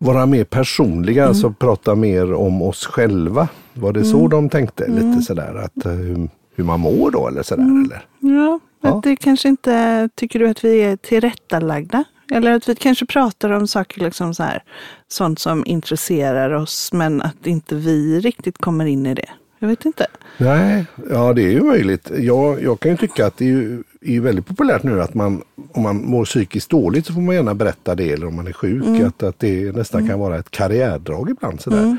vara 0.00 0.26
mer 0.26 0.44
personliga, 0.44 1.22
Mm. 1.22 1.28
alltså 1.28 1.52
prata 1.52 1.94
mer 1.94 2.32
om 2.34 2.62
oss 2.62 2.86
själva. 2.86 3.48
Var 3.74 3.92
det 3.92 4.04
så 4.04 4.28
de 4.28 4.48
tänkte? 4.48 4.84
Mm. 4.84 5.10
Lite 5.10 5.22
sådär 5.24 5.54
att 5.64 5.86
eh, 5.86 5.92
hur, 5.92 6.28
hur 6.54 6.64
man 6.64 6.80
mår 6.80 7.10
då 7.10 7.28
eller 7.28 7.42
sådär? 7.42 7.62
Mm. 7.62 7.84
Eller? 7.84 8.06
Ja, 8.20 8.60
Ja. 8.82 8.96
att 8.96 9.02
det 9.02 9.16
kanske 9.16 9.48
inte, 9.48 10.08
tycker 10.14 10.38
du 10.38 10.48
att 10.48 10.64
vi 10.64 10.80
är 10.80 10.96
tillrättalagda? 10.96 12.04
Eller 12.32 12.52
att 12.52 12.68
vi 12.68 12.74
kanske 12.74 13.06
pratar 13.06 13.50
om 13.50 13.66
saker, 13.66 14.00
liksom 14.00 14.34
så 14.34 14.42
här, 14.42 14.62
sånt 15.08 15.38
som 15.38 15.66
intresserar 15.66 16.50
oss, 16.50 16.92
men 16.92 17.22
att 17.22 17.46
inte 17.46 17.74
vi 17.74 18.20
riktigt 18.20 18.58
kommer 18.58 18.84
in 18.86 19.06
i 19.06 19.14
det. 19.14 19.28
Jag 19.58 19.68
vet 19.68 19.84
inte. 19.84 20.06
Nej, 20.38 20.86
ja 21.10 21.32
det 21.32 21.42
är 21.42 21.50
ju 21.50 21.62
möjligt. 21.62 22.10
Jag, 22.18 22.62
jag 22.62 22.80
kan 22.80 22.90
ju 22.90 22.96
tycka 22.96 23.26
att 23.26 23.36
det 23.36 23.44
är 23.44 23.48
ju, 23.48 23.82
är 24.00 24.12
ju 24.12 24.20
väldigt 24.20 24.46
populärt 24.46 24.82
nu 24.82 25.02
att 25.02 25.14
man, 25.14 25.42
om 25.72 25.82
man 25.82 25.96
mår 25.96 26.24
psykiskt 26.24 26.70
dåligt 26.70 27.06
så 27.06 27.12
får 27.12 27.20
man 27.20 27.34
gärna 27.34 27.54
berätta 27.54 27.94
det 27.94 28.12
eller 28.12 28.26
om 28.26 28.36
man 28.36 28.46
är 28.46 28.52
sjuk. 28.52 28.84
Mm. 28.84 29.06
Att, 29.06 29.22
att 29.22 29.38
det 29.38 29.76
nästan 29.76 30.08
kan 30.08 30.18
vara 30.20 30.38
ett 30.38 30.50
karriärdrag 30.50 31.30
ibland 31.30 31.60
sådär. 31.60 31.98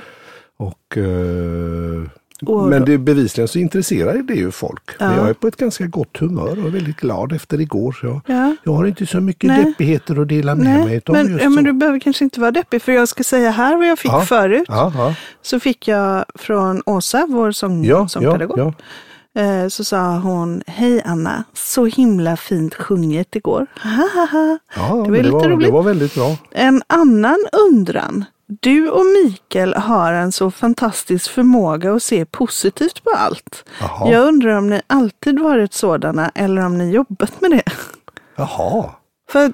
Och, 0.58 0.98
eh, 0.98 2.04
Och- 2.42 2.70
men 2.70 2.86
det, 2.86 2.98
bevisligen 2.98 3.48
så 3.48 3.60
intresserar 3.60 4.14
det 4.18 4.34
ju 4.34 4.52
folk. 4.52 4.90
Men 5.00 5.10
Ja. 5.12 5.18
jag 5.18 5.30
är 5.30 5.34
på 5.34 5.48
ett 5.48 5.56
ganska 5.58 5.86
gott 5.86 6.18
humör 6.18 6.60
och 6.60 6.66
är 6.68 6.70
väldigt 6.72 6.98
glad 6.98 7.32
efter 7.34 7.62
igår. 7.62 7.92
Så 8.02 8.06
jag, 8.08 8.22
Ja. 8.26 8.56
jag 8.64 8.74
har 8.74 8.86
inte 8.86 9.06
så 9.06 9.20
mycket 9.20 9.48
Nej. 9.48 9.64
deppigheter 9.64 10.22
att 10.22 10.28
dela 10.28 10.56
med 10.56 10.66
mig 10.66 10.86
Nej, 10.86 10.96
utav 10.96 11.14
men, 11.16 11.32
just 11.32 11.44
ja, 11.44 11.50
men 11.50 11.64
du 11.64 11.74
behöver 11.74 12.00
kanske 12.00 12.24
inte 12.24 12.40
vara 12.40 12.52
deppig, 12.52 12.82
för 12.82 12.92
jag 12.92 13.08
ska 13.08 13.24
säga 13.24 13.52
här 13.52 13.78
vad 13.78 13.88
jag 13.88 14.00
fick 14.00 14.12
Ja. 14.12 14.22
förut. 14.22 14.66
Ja, 14.68 15.16
Så 15.42 15.60
fick 15.60 15.88
jag 15.88 16.26
från 16.36 16.82
Åsa, 16.86 17.26
vår 17.30 17.52
sång, 17.52 17.86
ja, 17.86 18.08
sångpedagog. 18.08 18.74
Eh, 19.38 19.68
Så 19.70 19.84
sa 19.84 20.18
hon, 20.18 20.62
hej 20.68 21.02
Anna, 21.06 21.44
så 21.54 21.86
himla 21.86 22.38
fint 22.38 22.76
sjunget 22.76 23.36
igår. 23.36 23.66
ja 23.84 24.28
Det 24.74 24.80
var 24.82 25.06
men 25.06 25.12
lite 25.14 25.24
det, 25.28 25.32
var, 25.32 25.50
roligt. 25.50 25.68
det 25.68 25.74
var 25.74 25.84
väldigt 25.84 26.16
bra. 26.16 26.38
En 26.52 26.82
annan 26.88 27.38
undran 27.72 28.26
Du 28.62 28.90
och 28.90 29.04
Mikael 29.06 29.74
har 29.74 30.14
en 30.14 30.32
så 30.32 30.52
fantastisk 30.52 31.32
förmåga 31.32 31.94
att 31.94 32.04
se 32.04 32.26
positivt 32.26 33.04
på 33.04 33.10
allt. 33.18 33.66
Jaha. 33.82 34.12
Jag 34.12 34.28
undrar 34.28 34.58
om 34.58 34.70
ni 34.70 34.82
alltid 34.88 35.40
varit 35.40 35.74
sådana 35.74 36.32
eller 36.36 36.66
om 36.66 36.78
ni 36.78 36.92
jobbat 36.92 37.42
med 37.42 37.52
det. 37.52 37.64
Jaha. 38.36 38.90
För 39.32 39.52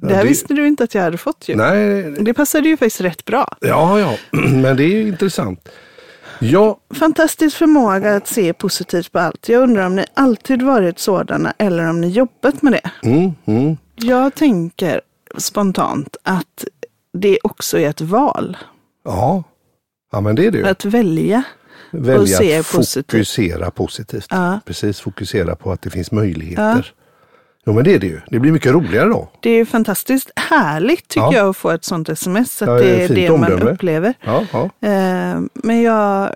det 0.00 0.14
här 0.14 0.22
det- 0.22 0.28
visste 0.28 0.54
du 0.54 0.66
inte 0.66 0.84
att 0.84 0.94
jag 0.94 1.02
hade 1.02 1.18
fått 1.18 1.48
ju. 1.48 1.56
Nej, 1.56 2.02
Det 2.20 2.34
passade 2.34 2.68
ju 2.68 2.76
faktiskt 2.76 3.00
rätt 3.00 3.24
bra. 3.24 3.56
ja, 3.60 4.00
ja, 4.00 4.14
men 4.32 4.76
det 4.76 4.84
är 4.84 4.88
ju 4.88 5.08
intressant. 5.08 5.68
Ja, 6.40 6.78
Fantastisk 6.94 7.56
förmåga 7.56 8.16
att 8.16 8.26
se 8.28 8.52
positivt 8.52 9.12
på 9.12 9.18
allt. 9.18 9.48
Jag 9.48 9.62
undrar 9.62 9.86
om 9.86 9.96
ni 9.96 10.04
alltid 10.14 10.62
varit 10.62 10.98
sådana 10.98 11.54
eller 11.58 11.90
om 11.90 12.00
ni 12.00 12.08
jobbat 12.08 12.62
med 12.62 12.72
det. 12.72 13.08
mm, 13.08 13.32
mm. 13.44 13.76
Jag 13.96 14.34
tänker 14.34 15.00
spontant 15.38 16.16
att 16.22 16.64
det 17.14 17.38
också 17.42 17.78
är 17.78 17.88
ett 17.90 18.00
val. 18.00 18.56
ja. 19.04 19.42
ja, 20.12 20.20
men 20.20 20.34
det 20.36 20.46
är 20.46 20.50
det 20.50 20.58
ju. 20.58 20.66
Att 20.66 20.84
välja. 20.84 21.42
Välja 21.90 22.38
se 22.38 22.56
att 22.58 22.72
positivt. 22.72 23.10
fokusera 23.12 23.70
positivt. 23.70 24.26
Ja. 24.30 24.60
Precis, 24.66 25.00
fokusera 25.00 25.56
på 25.56 25.72
att 25.72 25.82
det 25.82 25.90
finns 25.90 26.12
möjligheter. 26.12 26.92
Jo, 27.66 27.72
men 27.72 27.84
det 27.84 27.94
är 27.94 27.98
det 27.98 28.06
ju. 28.06 28.20
Det 28.30 28.38
blir 28.38 28.52
mycket 28.52 28.72
roligare 28.72 29.08
då. 29.08 29.28
Det 29.40 29.50
är 29.50 29.54
ju 29.56 29.66
fantastiskt 29.66 30.30
härligt 30.36 31.08
tycker 31.08 31.26
Ja. 31.26 31.34
jag 31.34 31.48
att 31.48 31.56
få 31.56 31.70
ett 31.70 31.84
sånt 31.84 32.08
sms. 32.08 32.62
Att 32.62 32.68
Ja, 32.68 32.74
det 32.74 33.04
är 33.04 33.08
det 33.08 33.30
man 33.30 33.52
omdöme. 33.52 33.70
upplever. 33.70 34.14
Ja, 34.24 34.44
ja. 34.52 34.64
Eh, 34.88 35.40
Men 35.54 35.82
jag, 35.82 36.34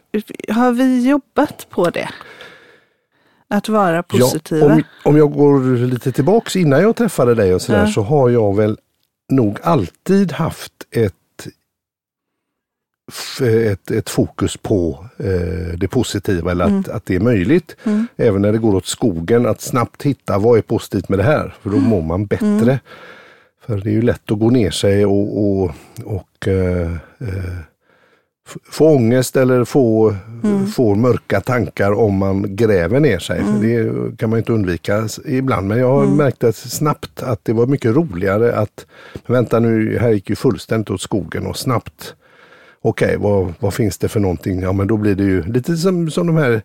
har 0.48 0.72
vi 0.72 1.08
jobbat 1.08 1.66
på 1.70 1.90
det? 1.90 2.08
Att 3.50 3.68
vara 3.68 4.02
positiva? 4.02 4.66
Ja, 4.66 4.72
om, 4.74 4.82
om 5.04 5.16
jag 5.16 5.32
går 5.32 5.76
lite 5.86 6.12
tillbaks 6.12 6.56
innan 6.56 6.82
jag 6.82 6.96
träffade 6.96 7.34
dig 7.34 7.54
och 7.54 7.62
sådär 7.62 7.80
Ja. 7.80 7.86
så 7.92 8.02
har 8.02 8.28
jag 8.30 8.56
väl 8.56 8.78
nog 9.28 9.58
alltid 9.62 10.32
haft 10.32 10.72
ett 10.90 11.14
ett, 13.42 13.90
ett 13.90 14.10
fokus 14.10 14.56
på 14.56 15.06
eh, 15.18 15.78
det 15.78 15.88
positiva 15.88 16.50
eller 16.50 16.64
att, 16.64 16.88
att 16.88 17.06
det 17.06 17.14
är 17.14 17.20
möjligt. 17.20 17.76
Mm. 17.84 18.06
Även 18.16 18.42
när 18.42 18.52
det 18.52 18.58
går 18.58 18.74
åt 18.74 18.86
skogen 18.86 19.46
att 19.46 19.60
snabbt 19.60 20.02
hitta 20.02 20.38
vad 20.38 20.58
är 20.58 20.62
positivt 20.62 21.08
med 21.08 21.18
det 21.18 21.22
här. 21.22 21.54
För 21.62 21.70
då 21.70 21.76
Mm. 21.76 21.88
mår 21.88 22.02
man 22.02 22.26
bättre. 22.26 22.80
För 23.66 23.76
det 23.78 23.90
är 23.90 23.92
ju 23.92 24.02
lätt 24.02 24.30
att 24.32 24.38
gå 24.38 24.50
ner 24.50 24.70
sig 24.70 25.06
och, 25.06 25.38
och, 25.44 25.70
och 26.04 26.48
eh, 26.48 26.92
eh, 27.18 27.58
få 28.70 28.88
ångest 28.88 29.36
eller 29.36 29.64
få, 29.64 30.14
Mm. 30.44 30.66
få 30.66 30.94
mörka 30.94 31.40
tankar 31.40 31.92
om 31.92 32.14
man 32.16 32.56
gräver 32.56 33.00
ner 33.00 33.18
sig. 33.18 33.40
För 33.44 33.62
det 33.62 34.16
kan 34.16 34.30
man 34.30 34.38
inte 34.38 34.52
undvika 34.52 35.08
ibland. 35.26 35.68
Men 35.68 35.78
jag 35.78 35.88
har 35.90 36.04
Mm. 36.04 36.16
märkt 36.16 36.44
att 36.44 36.56
snabbt 36.56 37.22
att 37.22 37.40
det 37.44 37.52
var 37.52 37.66
mycket 37.66 37.94
roligare 37.96 38.56
att, 38.56 38.86
vänta 39.26 39.60
nu, 39.60 39.98
här 39.98 40.10
gick 40.10 40.30
ju 40.30 40.36
fullständigt 40.36 40.90
åt 40.90 41.00
skogen 41.00 41.46
och 41.46 41.56
snabbt 41.56 42.14
Okej, 42.82 43.16
vad, 43.18 43.54
vad 43.60 43.74
finns 43.74 43.98
det 43.98 44.08
för 44.08 44.20
någonting? 44.20 44.60
Ja 44.60 44.72
men 44.72 44.86
då 44.86 44.96
blir 44.96 45.14
det 45.14 45.24
ju 45.24 45.42
lite 45.42 45.76
som, 45.76 46.10
som 46.10 46.26
de 46.26 46.36
här 46.36 46.62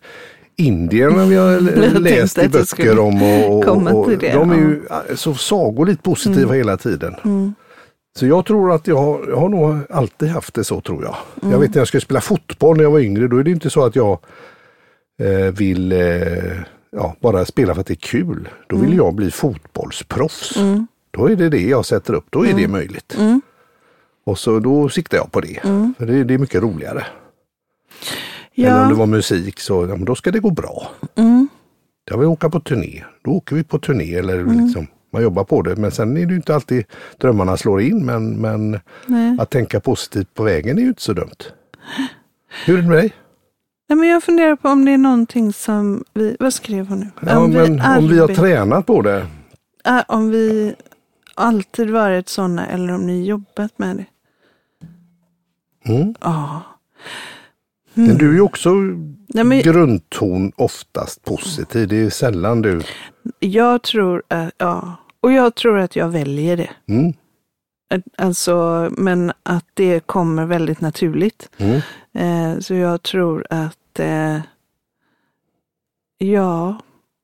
indierna 0.56 1.24
vi 1.26 1.34
har 1.36 1.60
läst 2.00 2.38
i 2.38 2.48
böcker 2.48 2.98
om. 2.98 3.22
Och, 3.22 3.68
och, 3.68 3.92
och 4.04 4.10
det, 4.10 4.32
de 4.32 4.50
är 4.50 4.56
ju 4.56 4.82
så 5.16 5.34
sagoligt 5.34 6.02
positiva 6.02 6.54
hela 6.54 6.76
tiden. 6.76 7.14
Mm. 8.16 8.18
Så 8.20 8.26
jag 8.26 8.46
tror 8.46 8.72
att 8.72 8.86
jag 8.86 8.96
har, 8.96 9.26
jag 9.28 9.36
har 9.36 9.48
nog 9.48 9.78
alltid 9.90 10.28
haft 10.28 10.54
det 10.54 10.64
så 10.64 10.80
tror 10.80 11.02
jag. 11.02 11.16
Mm. 11.42 11.52
Jag 11.52 11.58
vet 11.58 11.74
när 11.74 11.80
jag 11.80 11.88
skulle 11.88 12.00
spela 12.00 12.20
fotboll 12.20 12.76
när 12.76 12.82
jag 12.84 12.90
var 12.90 13.00
yngre, 13.00 13.28
då 13.28 13.36
är 13.38 13.44
det 13.44 13.50
inte 13.50 13.70
så 13.70 13.84
att 13.84 13.96
jag 13.96 14.18
eh, 15.20 15.52
vill 15.54 15.92
eh, 15.92 16.52
ja, 16.90 17.16
bara 17.20 17.44
spela 17.44 17.74
för 17.74 17.80
att 17.80 17.86
det 17.86 17.92
är 17.94 18.08
kul. 18.08 18.48
Då 18.66 18.76
Mm. 18.76 18.88
vill 18.88 18.96
jag 18.96 19.14
bli 19.14 19.30
fotbollsproffs. 19.30 20.54
Då 21.10 21.26
är 21.30 21.36
det 21.36 21.48
det 21.48 21.62
jag 21.68 21.86
sätter 21.86 22.14
upp, 22.14 22.26
då 22.30 22.40
är 22.46 22.50
Mm. 22.50 22.62
det 22.62 22.68
möjligt. 22.68 23.16
Och 24.26 24.38
så 24.38 24.58
då 24.60 24.88
siktar 24.88 25.16
jag 25.18 25.32
på 25.32 25.40
det. 25.40 25.64
Mm. 25.64 25.94
För 25.98 26.06
det, 26.06 26.24
det 26.24 26.34
är 26.34 26.38
mycket 26.38 26.62
roligare. 26.62 27.04
Eller 28.56 28.82
om 28.82 28.88
det 28.88 28.94
Ja, 28.94 28.98
var 28.98 29.06
musik 29.06 29.60
så 29.60 29.86
ja, 29.86 29.96
då 29.96 30.14
ska 30.14 30.30
det 30.30 30.40
gå 30.40 30.50
bra. 30.50 30.90
mm, 31.14 31.48
Jag 32.10 32.18
vill 32.18 32.28
åka 32.28 32.50
på 32.50 32.60
turné. 32.60 33.04
Då 33.24 33.30
åker 33.30 33.56
vi 33.56 33.64
på 33.64 33.78
turné 33.78 34.14
eller 34.14 34.38
Mm. 34.38 34.64
liksom, 34.64 34.86
man 35.14 35.22
jobbar 35.22 35.44
på 35.44 35.62
det. 35.62 35.76
Men 35.76 35.90
sen 35.90 36.16
är 36.16 36.26
det 36.26 36.30
ju 36.30 36.36
inte 36.36 36.54
alltid 36.54 36.84
drömmarna 37.18 37.56
slår 37.56 37.80
in. 37.80 38.04
Men, 38.04 38.40
men 38.40 38.80
nej. 39.06 39.36
att 39.40 39.50
tänka 39.50 39.80
positivt 39.80 40.34
på 40.34 40.42
vägen 40.42 40.78
är 40.78 40.82
ju 40.82 40.88
inte 40.88 41.02
så 41.02 41.12
dumt. 41.12 41.42
Hur 42.66 42.78
är 42.78 42.82
det 42.82 42.88
med 42.88 42.98
dig? 42.98 43.12
nej, 43.88 43.98
men 43.98 44.08
jag 44.08 44.22
funderar 44.22 44.56
på 44.56 44.68
om 44.68 44.84
det 44.84 44.92
är 44.92 44.98
någonting 44.98 45.52
som 45.52 46.04
vi, 46.14 46.36
vad 46.40 46.54
skrev 46.54 46.88
hon 46.88 47.00
nu? 47.00 47.10
Ja, 47.20 47.46
men 47.46 47.80
om 47.80 48.08
vi 48.08 48.18
har 48.18 48.28
tränat 48.28 48.86
på 48.86 49.02
det. 49.02 49.26
Om 50.06 50.30
vi 50.30 50.74
alltid 51.34 51.90
varit 51.90 52.28
sådana 52.28 52.66
eller 52.66 52.94
om 52.94 53.06
ni 53.06 53.24
jobbat 53.24 53.78
med 53.78 53.96
det. 53.96 54.06
Mm. 55.92 56.14
Ja. 56.20 56.62
Men 57.94 58.18
du 58.18 58.28
är 58.28 58.32
ju 58.32 58.40
också 58.40 58.70
Nej, 59.34 59.44
men 59.44 59.62
grundton 59.62 60.52
oftast 60.56 61.24
positiv. 61.24 61.88
Det 61.88 61.96
är 61.96 62.10
sällan 62.10 62.62
du... 62.62 62.82
jag 63.38 63.82
tror 63.82 64.22
att, 64.28 64.54
ja, 64.58 64.96
och 65.24 65.32
jag 65.32 65.54
tror 65.54 65.78
att 65.78 65.96
jag 65.96 66.08
väljer 66.08 66.56
det. 66.56 66.70
Mm. 66.88 67.12
Alltså, 68.18 68.88
men 68.92 69.32
att 69.42 69.64
det 69.74 70.00
kommer 70.00 70.44
väldigt 70.44 70.80
naturligt. 70.80 71.50
Mm. 71.58 71.80
Eh, 72.12 72.60
så 72.60 72.74
jag 72.74 73.02
tror 73.02 73.46
att, 73.50 73.98
eh, 73.98 74.38
ja, 76.18 76.78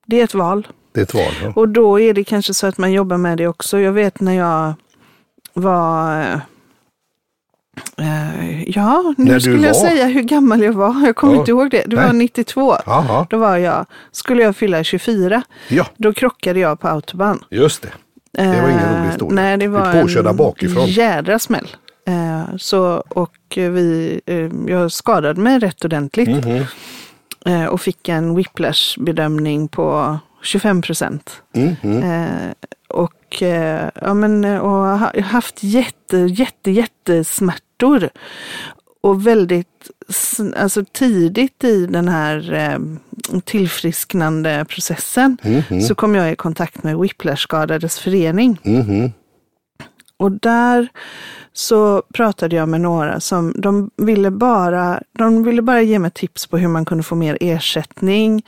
det 0.06 0.20
är 0.20 0.24
ett 0.24 0.34
val. 0.34 0.68
Det 0.92 1.00
är 1.00 1.04
ett 1.04 1.14
val. 1.14 1.32
Ja. 1.42 1.52
Och 1.56 1.68
då 1.68 2.00
är 2.00 2.14
det 2.14 2.24
kanske 2.24 2.54
så 2.54 2.66
att 2.66 2.78
man 2.78 2.92
jobbar 2.92 3.16
med 3.16 3.38
det 3.38 3.46
också. 3.46 3.78
Jag 3.78 3.92
vet 3.92 4.20
när 4.20 4.32
jag 4.32 4.74
var 5.52 6.40
Ja, 8.66 9.14
nu 9.18 9.24
När 9.32 9.38
skulle 9.40 9.66
jag 9.66 9.76
säga 9.76 10.06
hur 10.06 10.22
gammal 10.22 10.62
jag 10.62 10.72
var. 10.72 11.06
Jag 11.06 11.16
kommer 11.16 11.34
Ja. 11.34 11.38
inte 11.40 11.50
ihåg 11.50 11.70
det. 11.70 11.82
Det 11.86 11.96
Nej. 11.96 12.06
var 12.06 12.12
92. 12.12 12.76
Jaha. 12.86 13.26
Då 13.30 13.38
var 13.38 13.56
jag, 13.56 13.86
skulle 14.12 14.42
jag 14.42 14.56
fylla 14.56 14.84
24. 14.84 15.42
Ja, 15.68 15.86
Då 15.96 16.12
krockade 16.12 16.60
jag 16.60 16.80
på 16.80 16.88
autobahn. 16.88 17.44
just 17.50 17.82
det. 17.82 17.88
Det 18.32 18.46
var 18.46 18.68
ingen 18.68 18.88
rolig 18.88 18.98
Eh, 19.04 19.10
historia. 19.10 19.34
Nej, 19.34 19.56
det 19.56 19.66
Vi 19.66 19.72
var 19.74 20.02
påkörda 20.02 20.30
en 20.30 20.36
bakifrån. 20.36 20.86
jädra 20.86 21.38
smäll. 21.38 21.68
Eh, 22.06 22.56
så, 22.56 23.04
och 23.08 23.36
vi, 23.56 24.20
eh, 24.26 24.50
jag 24.66 24.92
skadade 24.92 25.40
mig 25.40 25.58
rätt 25.58 25.84
ordentligt 25.84 26.44
Mhm. 26.44 26.64
eh, 27.46 27.64
och 27.64 27.80
fick 27.80 28.08
en 28.08 28.34
whiplash-bedömning 28.36 29.68
på 29.68 30.18
25 30.42 30.82
procent. 30.82 31.42
Mhm. 31.54 32.02
Eh, 32.02 32.52
och, 32.88 33.42
eh, 33.42 33.88
ja, 34.02 34.14
men, 34.14 34.44
eh, 34.44 34.58
och 34.58 34.98
haft 35.24 35.62
jätte, 35.62 36.16
jätte, 36.16 37.24
jättesmärtor. 37.82 38.10
Och 39.02 39.26
väldigt 39.26 39.90
alltså, 40.56 40.84
tidigt 40.92 41.64
i 41.64 41.86
den 41.86 42.08
här 42.08 42.52
eh, 42.52 42.78
tillfrisknande 43.44 44.64
processen 44.68 45.36
Mhm. 45.42 45.80
så 45.80 45.94
kom 45.94 46.14
jag 46.14 46.32
i 46.32 46.36
kontakt 46.36 46.82
med 46.82 46.96
Whiplash-skadades 46.96 47.98
förening. 48.00 48.58
Mhm. 48.62 49.12
Och 50.16 50.32
där 50.32 50.88
så 51.52 52.02
pratade 52.14 52.56
jag 52.56 52.68
med 52.68 52.80
några 52.80 53.20
som 53.20 53.54
de 53.56 53.90
ville 53.96 54.30
bara, 54.30 55.02
de 55.18 55.42
ville 55.42 55.62
bara 55.62 55.82
ge 55.82 55.98
mig 55.98 56.10
tips 56.10 56.46
på 56.46 56.58
hur 56.58 56.68
man 56.68 56.84
kunde 56.84 57.04
få 57.04 57.14
mer 57.14 57.38
ersättning. 57.40 58.42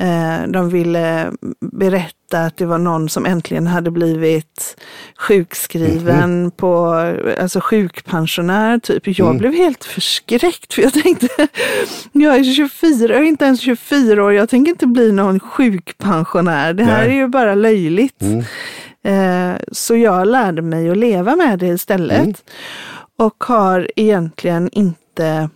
Eh, 0.00 0.48
de 0.48 0.70
ville 0.70 1.32
berätta 1.60 2.14
att 2.32 2.56
det 2.56 2.66
var 2.66 2.78
någon 2.78 3.08
som 3.08 3.26
äntligen 3.26 3.66
hade 3.66 3.90
blivit 3.90 4.76
sjukskriven 5.18 6.50
på, 6.50 6.86
alltså 7.40 7.60
sjukpensionär 7.60 8.78
typ. 8.78 9.18
Jag 9.18 9.38
blev 9.38 9.54
helt 9.54 9.84
förskräckt 9.84 10.74
för 10.74 10.82
jag 10.82 10.92
tänkte, 10.92 11.28
jag 12.12 12.36
är 12.36 12.44
24, 12.44 13.14
jag 13.14 13.22
är 13.22 13.28
inte 13.28 13.44
ens 13.44 13.60
24 13.60 14.24
år, 14.24 14.32
jag 14.32 14.48
tänker 14.48 14.72
inte 14.72 14.86
bli 14.86 15.12
någon 15.12 15.40
sjukpensionär. 15.40 16.74
Det 16.74 16.84
här 16.84 17.02
Nej. 17.02 17.10
är 17.10 17.14
ju 17.14 17.28
bara 17.28 17.54
löjligt. 17.54 18.22
Mm. 18.22 18.44
Eh, 19.04 19.56
Så 19.72 19.96
jag 19.96 20.26
lärde 20.28 20.62
mig 20.62 20.90
att 20.90 20.96
leva 20.98 21.36
med 21.36 21.58
det 21.58 21.66
istället. 21.66 22.20
Mm. 22.22 22.34
Och 23.18 23.44
har 23.44 23.90
egentligen 23.96 24.68
inte 24.72 25.48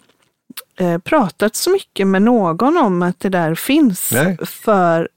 eh, 0.81 0.99
pratat 0.99 1.57
så 1.57 1.71
mycket 1.71 2.07
med 2.07 2.23
någon 2.23 2.77
om 2.79 3.03
att 3.03 3.21
det 3.21 3.29
där 3.29 3.55
finns. 3.55 4.13
Nej. 4.13 4.39
För 4.47 5.09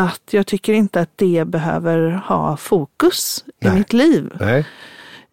att 0.00 0.20
jag 0.30 0.46
tycker 0.46 0.72
inte 0.72 1.00
att 1.00 1.10
det 1.16 1.44
behöver 1.48 2.10
ha 2.26 2.56
fokus 2.56 3.44
Nej. 3.60 3.72
i 3.72 3.76
mitt 3.78 3.92
liv. 3.92 4.30
Nej, 4.40 4.66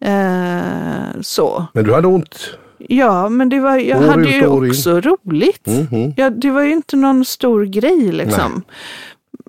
Eh, 0.02 1.20
så. 1.20 1.66
men 1.74 1.84
du 1.84 1.94
hade 1.94 2.06
ont. 2.08 2.56
Ja, 2.78 3.28
men 3.28 3.48
det 3.48 3.60
var, 3.60 3.76
jag 3.76 4.02
År 4.02 4.06
hade 4.08 4.22
ut 4.22 4.34
ju 4.34 4.38
in. 4.38 4.70
också 4.70 5.00
roligt. 5.00 5.66
Mhm. 5.66 6.14
Ja, 6.16 6.30
det 6.30 6.50
var 6.50 6.62
ju 6.62 6.72
inte 6.72 6.96
någon 6.96 7.24
stor 7.24 7.64
grej 7.64 8.12
liksom. 8.12 8.62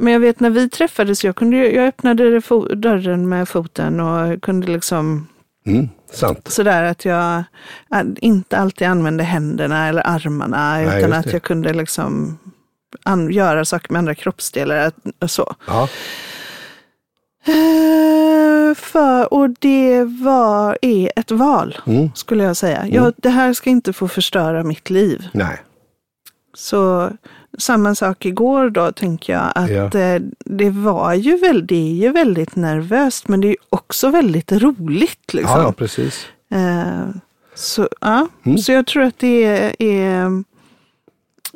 Men 0.01 0.13
jag 0.13 0.19
vet 0.19 0.39
när 0.39 0.49
vi 0.49 0.69
träffades, 0.69 1.23
jag, 1.23 1.35
kunde, 1.35 1.57
jag 1.57 1.87
öppnade 1.87 2.41
dörren 2.75 3.29
med 3.29 3.49
foten 3.49 3.99
och 3.99 4.41
kunde 4.41 4.67
liksom 4.67 5.27
Mm. 5.65 5.89
Sant. 6.11 6.47
sådär 6.51 6.83
att 6.83 7.05
jag 7.05 7.43
inte 8.19 8.57
alltid 8.57 8.87
använde 8.87 9.23
händerna 9.23 9.87
eller 9.87 10.07
armarna 10.07 10.73
Nej, 10.77 10.99
utan 10.99 11.13
att 11.13 11.33
jag 11.33 11.41
kunde 11.41 11.73
liksom 11.73 12.37
göra 13.29 13.65
saker 13.65 13.91
med 13.93 13.99
andra 13.99 14.15
kroppsdelar. 14.15 14.91
och 15.19 15.31
Så. 15.31 15.55
Ja. 15.67 15.87
Eh, 17.45 18.75
för, 18.75 19.33
och 19.33 19.49
det 19.59 20.03
var, 20.03 20.77
är 20.81 21.11
ett 21.15 21.31
val, 21.31 21.77
Mm. 21.87 22.09
skulle 22.15 22.43
jag 22.43 22.57
säga. 22.57 22.87
Jag, 22.87 23.13
det 23.17 23.29
här 23.29 23.53
ska 23.53 23.69
inte 23.69 23.93
få 23.93 24.07
förstöra 24.07 24.63
mitt 24.63 24.89
liv. 24.89 25.27
Nej. 25.33 25.61
Så 26.53 27.09
samma 27.57 27.95
sak 27.95 28.25
igår 28.25 28.69
då, 28.69 28.91
tänker 28.91 29.33
jag. 29.33 29.51
Att 29.55 29.69
Ja. 29.69 29.99
eh, 29.99 30.21
det 30.45 30.69
var 30.69 31.13
ju 31.13 31.37
väldigt, 31.37 31.67
det 31.69 31.75
är 31.75 31.93
ju 31.95 32.11
väldigt 32.11 32.55
nervöst, 32.55 33.27
men 33.27 33.41
det 33.41 33.47
är 33.47 33.55
också 33.69 34.09
väldigt 34.09 34.51
roligt. 34.51 35.33
Liksom. 35.33 35.57
Ja, 35.59 35.63
ja, 35.63 35.71
precis. 35.71 36.25
Eh, 36.51 37.09
så, 37.55 37.89
ja. 38.01 38.27
Mm. 38.43 38.57
så 38.57 38.71
jag 38.71 38.87
tror 38.87 39.03
att 39.03 39.19
det 39.19 39.43
är, 39.43 39.75
är 39.79 40.43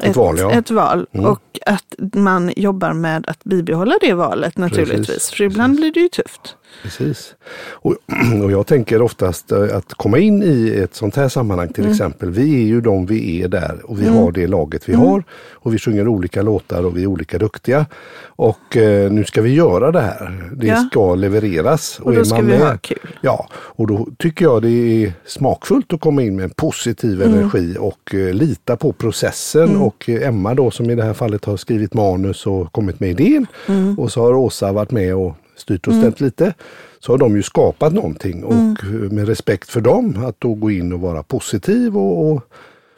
Ett 0.01 0.15
val, 0.15 0.37
ja. 0.39 0.51
ett 0.51 0.71
val. 0.71 1.07
Mm. 1.11 1.25
Och 1.25 1.59
att 1.65 1.95
man 2.13 2.51
jobbar 2.55 2.93
med 2.93 3.25
att 3.27 3.43
bibehålla 3.43 3.95
det 4.01 4.13
valet 4.13 4.57
naturligtvis. 4.57 5.07
Precis, 5.07 5.31
För 5.31 5.43
ibland 5.43 5.75
blir 5.75 5.91
det 5.91 5.99
ju 5.99 6.09
tufft. 6.09 6.55
Precis. 6.83 7.35
Och, 7.71 7.95
och 8.43 8.51
jag 8.51 8.67
tänker 8.67 9.01
oftast 9.01 9.51
eh, 9.51 9.77
att 9.77 9.93
komma 9.93 10.17
in 10.17 10.43
i 10.43 10.69
ett 10.83 10.95
sånt 10.95 11.15
här 11.15 11.29
sammanhang 11.29 11.67
till 11.73 11.83
Mm. 11.83 11.91
exempel. 11.91 12.29
Vi 12.31 12.55
är 12.63 12.65
ju 12.67 12.81
de 12.81 13.05
vi 13.05 13.41
är 13.43 13.47
där 13.47 13.79
och 13.83 14.01
vi 14.01 14.07
har 14.07 14.31
det 14.31 14.47
laget 14.47 14.89
vi 14.89 14.93
Mm. 14.93 15.05
har. 15.05 15.23
Och 15.53 15.73
vi 15.73 15.77
sjunger 15.79 16.07
olika 16.07 16.41
låtar 16.41 16.85
och 16.85 16.97
vi 16.97 17.03
är 17.03 17.07
olika 17.07 17.37
duktiga. 17.37 17.85
Och 18.25 18.77
eh, 18.77 19.11
nu 19.11 19.23
ska 19.23 19.41
vi 19.41 19.53
göra 19.53 19.91
det 19.91 20.01
här. 20.01 20.49
Det 20.55 20.67
Ja. 20.67 20.87
ska 20.91 21.15
levereras. 21.15 21.99
Och 21.99 22.13
då 22.13 22.19
är 22.19 22.23
ska 22.23 22.35
vi 22.41 22.43
med- 22.43 22.59
ha 22.59 22.77
kul. 22.77 23.17
Ja, 23.21 23.47
och 23.53 23.87
då 23.87 24.07
tycker 24.19 24.45
jag 24.45 24.61
det 24.61 24.69
är 25.05 25.13
smakfullt 25.25 25.93
att 25.93 25.99
komma 26.01 26.21
in 26.23 26.35
med 26.35 26.43
en 26.43 26.49
positiv 26.49 27.21
Mm. 27.21 27.33
energi 27.37 27.75
och 27.79 28.15
eh, 28.15 28.33
lita 28.33 28.77
på 28.77 28.91
processen. 28.93 29.77
Och 29.77 30.09
eh, 30.09 30.27
Emma 30.27 30.53
då 30.53 30.71
som 30.71 30.89
i 30.89 30.95
det 30.95 31.03
här 31.03 31.13
fallet 31.13 31.45
har 31.45 31.57
skrivit 31.57 31.93
manus 31.93 32.45
och 32.47 32.71
kommit 32.71 32.99
med 32.99 33.09
idén. 33.09 33.47
Mm. 33.67 33.99
Och 33.99 34.11
så 34.11 34.21
har 34.21 34.33
Åsa 34.33 34.71
varit 34.71 34.91
med 34.91 35.15
och 35.15 35.35
styrt 35.65 35.87
och 35.87 35.93
ställt 35.93 36.21
lite. 36.21 36.53
Så 36.99 37.13
har 37.13 37.17
de 37.17 37.35
ju 37.35 37.43
skapat 37.43 37.93
någonting 37.93 38.43
och 38.43 38.53
Mm. 38.83 39.07
med 39.15 39.27
respekt 39.27 39.69
för 39.69 39.81
dem 39.81 40.25
att 40.27 40.35
då 40.41 40.53
gå 40.53 40.71
in 40.71 40.93
och 40.93 40.99
vara 40.99 41.23
positiv 41.23 41.97
och, 41.97 42.31
och 42.31 42.41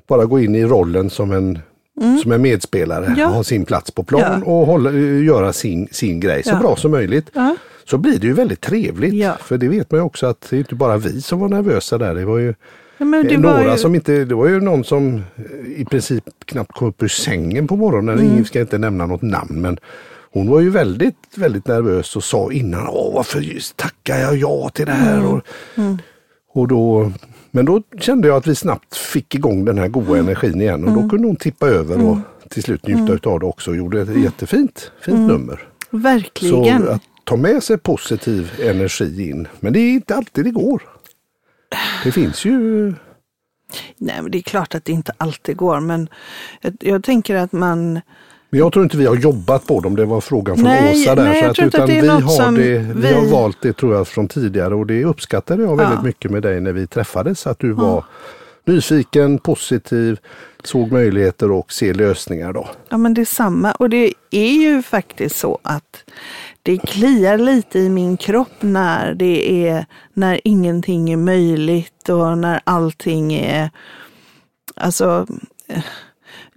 bara 0.07 0.25
gå 0.25 0.39
in 0.39 0.55
i 0.55 0.65
rollen 0.65 1.09
som 1.09 1.31
en 1.31 1.59
som 2.23 2.31
en 2.31 2.41
medspelare, 2.41 3.05
Mm. 3.05 3.19
Ja. 3.19 3.25
ha 3.27 3.43
sin 3.43 3.65
plats 3.65 3.91
på 3.91 4.03
plan 4.03 4.43
Ja. 4.45 4.51
och 4.51 4.65
hålla, 4.67 4.89
eh, 4.89 5.23
göra 5.23 5.53
sin, 5.53 5.87
sin 5.91 6.19
grej 6.19 6.43
så 6.43 6.49
Ja. 6.49 6.59
bra 6.59 6.75
som 6.75 6.91
möjligt 6.91 7.29
Ja. 7.33 7.55
så 7.85 7.97
blir 7.97 8.19
det 8.19 8.27
ju 8.27 8.33
väldigt 8.33 8.61
trevligt. 8.61 9.25
För 9.41 9.57
det 9.57 9.67
vet 9.67 9.91
man 9.91 9.99
ju 9.99 10.03
också 10.03 10.27
att 10.27 10.47
det 10.49 10.55
är 10.55 10.57
inte 10.57 10.75
bara 10.75 10.97
vi 10.97 11.21
som 11.21 11.39
var 11.39 11.49
nervösa 11.49 11.97
där. 11.97 12.15
Det 12.15 12.25
var 12.25 12.37
ju 12.37 12.53
det 12.97 13.03
eh, 13.03 13.41
var 13.41 13.57
några 13.57 13.71
ju- 13.71 13.77
som 13.77 13.95
inte, 13.95 14.25
det 14.25 14.35
var 14.35 14.47
ju 14.47 14.59
någon 14.61 14.83
som 14.83 15.15
eh, 15.15 15.81
i 15.81 15.85
princip 15.85 16.23
knappt 16.45 16.71
kom 16.71 16.87
upp 16.87 17.03
ur 17.03 17.07
sängen 17.07 17.67
på 17.67 17.75
morgonen. 17.75 18.19
Mm. 18.19 18.31
Ingen 18.31 18.45
ska 18.45 18.59
inte 18.61 18.77
nämna 18.77 19.05
något 19.05 19.21
namn 19.21 19.61
men 19.61 19.77
hon 20.37 20.49
var 20.49 20.59
ju 20.59 20.69
väldigt, 20.69 21.15
väldigt 21.35 21.67
nervös 21.67 22.15
och 22.15 22.23
sa 22.23 22.51
innan, 22.51 22.87
Åh, 22.87 23.15
varför 23.15 23.73
tackar 23.75 24.19
jag 24.19 24.37
ja 24.37 24.69
till 24.69 24.85
det 24.85 24.91
här? 24.91 25.17
Mm. 25.17 25.29
Och, 25.31 25.41
och 26.53 26.67
då, 26.67 27.11
men 27.51 27.65
då 27.65 27.81
kände 27.99 28.27
jag 28.27 28.37
att 28.37 28.47
vi 28.47 28.55
snabbt 28.55 28.97
fick 28.97 29.35
igång 29.35 29.65
den 29.65 29.77
här 29.77 29.87
goda 29.87 30.17
energin 30.19 30.61
igen 30.61 30.83
och 30.83 30.89
Mm. 30.89 31.01
då 31.03 31.09
kunde 31.09 31.27
hon 31.27 31.35
tippa 31.35 31.67
över 31.67 32.05
och 32.05 32.17
till 32.49 32.63
slut 32.63 32.87
njuta 32.87 33.13
utav 33.13 33.39
det 33.39 33.45
också 33.45 33.71
och 33.71 33.77
gjorde 33.77 34.01
ett 34.01 34.17
jättefint 34.23 34.91
fint 35.01 35.17
Mm. 35.17 35.27
nummer. 35.27 35.67
Verkligen. 35.89 36.83
Så 36.85 36.89
att 36.91 37.01
ta 37.23 37.35
med 37.35 37.63
sig 37.63 37.77
positiv 37.77 38.51
energi 38.61 39.29
in. 39.29 39.47
Men 39.59 39.73
det 39.73 39.79
är 39.79 39.91
inte 39.93 40.15
alltid 40.15 40.45
det 40.45 40.51
går. 40.51 40.81
Det 42.03 42.11
finns 42.11 42.45
ju... 42.45 42.93
Nej, 43.97 44.21
men 44.21 44.31
det 44.31 44.37
är 44.37 44.41
klart 44.41 44.75
att 44.75 44.85
det 44.85 44.91
inte 44.91 45.13
alltid 45.17 45.57
går, 45.57 45.79
men 45.79 46.09
jag, 46.61 46.77
jag 46.79 47.03
tänker 47.03 47.35
att 47.35 47.51
man... 47.51 48.01
Men 48.49 48.59
jag 48.59 48.73
tror 48.73 48.83
inte 48.83 48.97
vi 48.97 49.05
har 49.05 49.15
jobbat 49.15 49.67
på 49.67 49.79
dem. 49.79 49.95
Det 49.95 50.05
var 50.05 50.21
frågan 50.21 50.55
från 50.55 50.63
Nej, 50.65 50.91
Åsa 50.91 51.15
där. 51.15 51.23
nej, 51.23 51.39
så 51.39 51.45
jag 51.61 51.67
inte 51.67 51.83
att 51.83 51.89
utan 51.89 52.01
vi, 52.01 52.07
har 52.07 52.51
det, 52.51 52.57
vi... 52.61 52.77
vi- 53.01 53.13
har 53.13 53.25
valt 53.25 53.57
det 53.61 53.73
tror 53.73 53.95
jag 53.95 54.07
från 54.07 54.27
tidigare 54.27 54.75
och 54.75 54.87
det 54.87 55.05
uppskattade 55.05 55.63
jag 55.63 55.77
väldigt 55.77 55.97
Ja. 55.99 56.03
mycket 56.03 56.31
med 56.31 56.41
dig 56.43 56.61
när 56.61 56.71
vi 56.73 56.87
träffades. 56.87 57.47
Att 57.47 57.59
du 57.59 57.71
var 57.71 58.03
nyfiken, 58.65 59.37
positiv, 59.37 60.19
såg 60.63 60.91
möjligheter 60.91 61.51
och 61.51 61.71
ser 61.73 61.93
lösningar. 61.93 62.53
Då. 62.53 62.67
Ja, 62.89 62.97
men 62.97 63.13
det 63.13 63.21
är 63.21 63.25
samma. 63.25 63.71
Och 63.71 63.89
det 63.89 64.13
är 64.31 64.51
ju 64.53 64.81
faktiskt 64.81 65.35
så 65.35 65.59
att 65.61 66.03
det 66.63 66.77
kliar 66.77 67.37
lite 67.37 67.79
i 67.79 67.89
min 67.89 68.17
kropp 68.17 68.51
när 68.59 69.13
det 69.13 69.67
är, 69.67 69.85
när 70.13 70.41
ingenting 70.43 71.09
är 71.11 71.17
möjligt 71.17 72.09
och 72.09 72.37
när 72.37 72.61
allting 72.63 73.33
är, 73.33 73.69
alltså, 74.75 75.27
eh, 75.67 75.83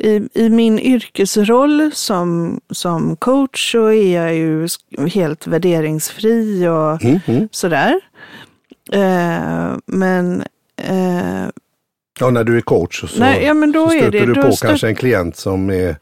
i, 0.01 0.29
i 0.35 0.49
min 0.51 0.79
yrkesroll 0.79 1.91
som, 1.95 2.61
som 2.71 3.17
coach 3.17 3.73
så 3.73 3.87
är 3.87 4.17
jag 4.25 4.35
ju 4.35 4.69
helt 5.15 5.47
värderingsfri 5.47 6.69
och 6.69 7.03
Mm, 7.05 7.21
mm. 7.27 7.49
sådär. 7.53 8.01
Eh, 8.93 9.77
men 9.87 10.43
eh, 10.83 11.45
Ja, 12.21 12.31
när 12.31 12.45
du 12.45 12.57
är 12.57 12.61
coach 12.61 13.01
så, 13.11 13.21
Nej, 13.21 13.45
ja, 13.45 13.55
men 13.55 13.73
då 13.73 13.89
så 13.89 13.91
stöter 13.97 14.11
det- 14.11 14.27
du 14.27 14.35
på 14.35 14.53
kanske 14.61 14.89
en 14.89 14.95
klient 14.95 15.37
som 15.37 15.71
är 15.71 15.97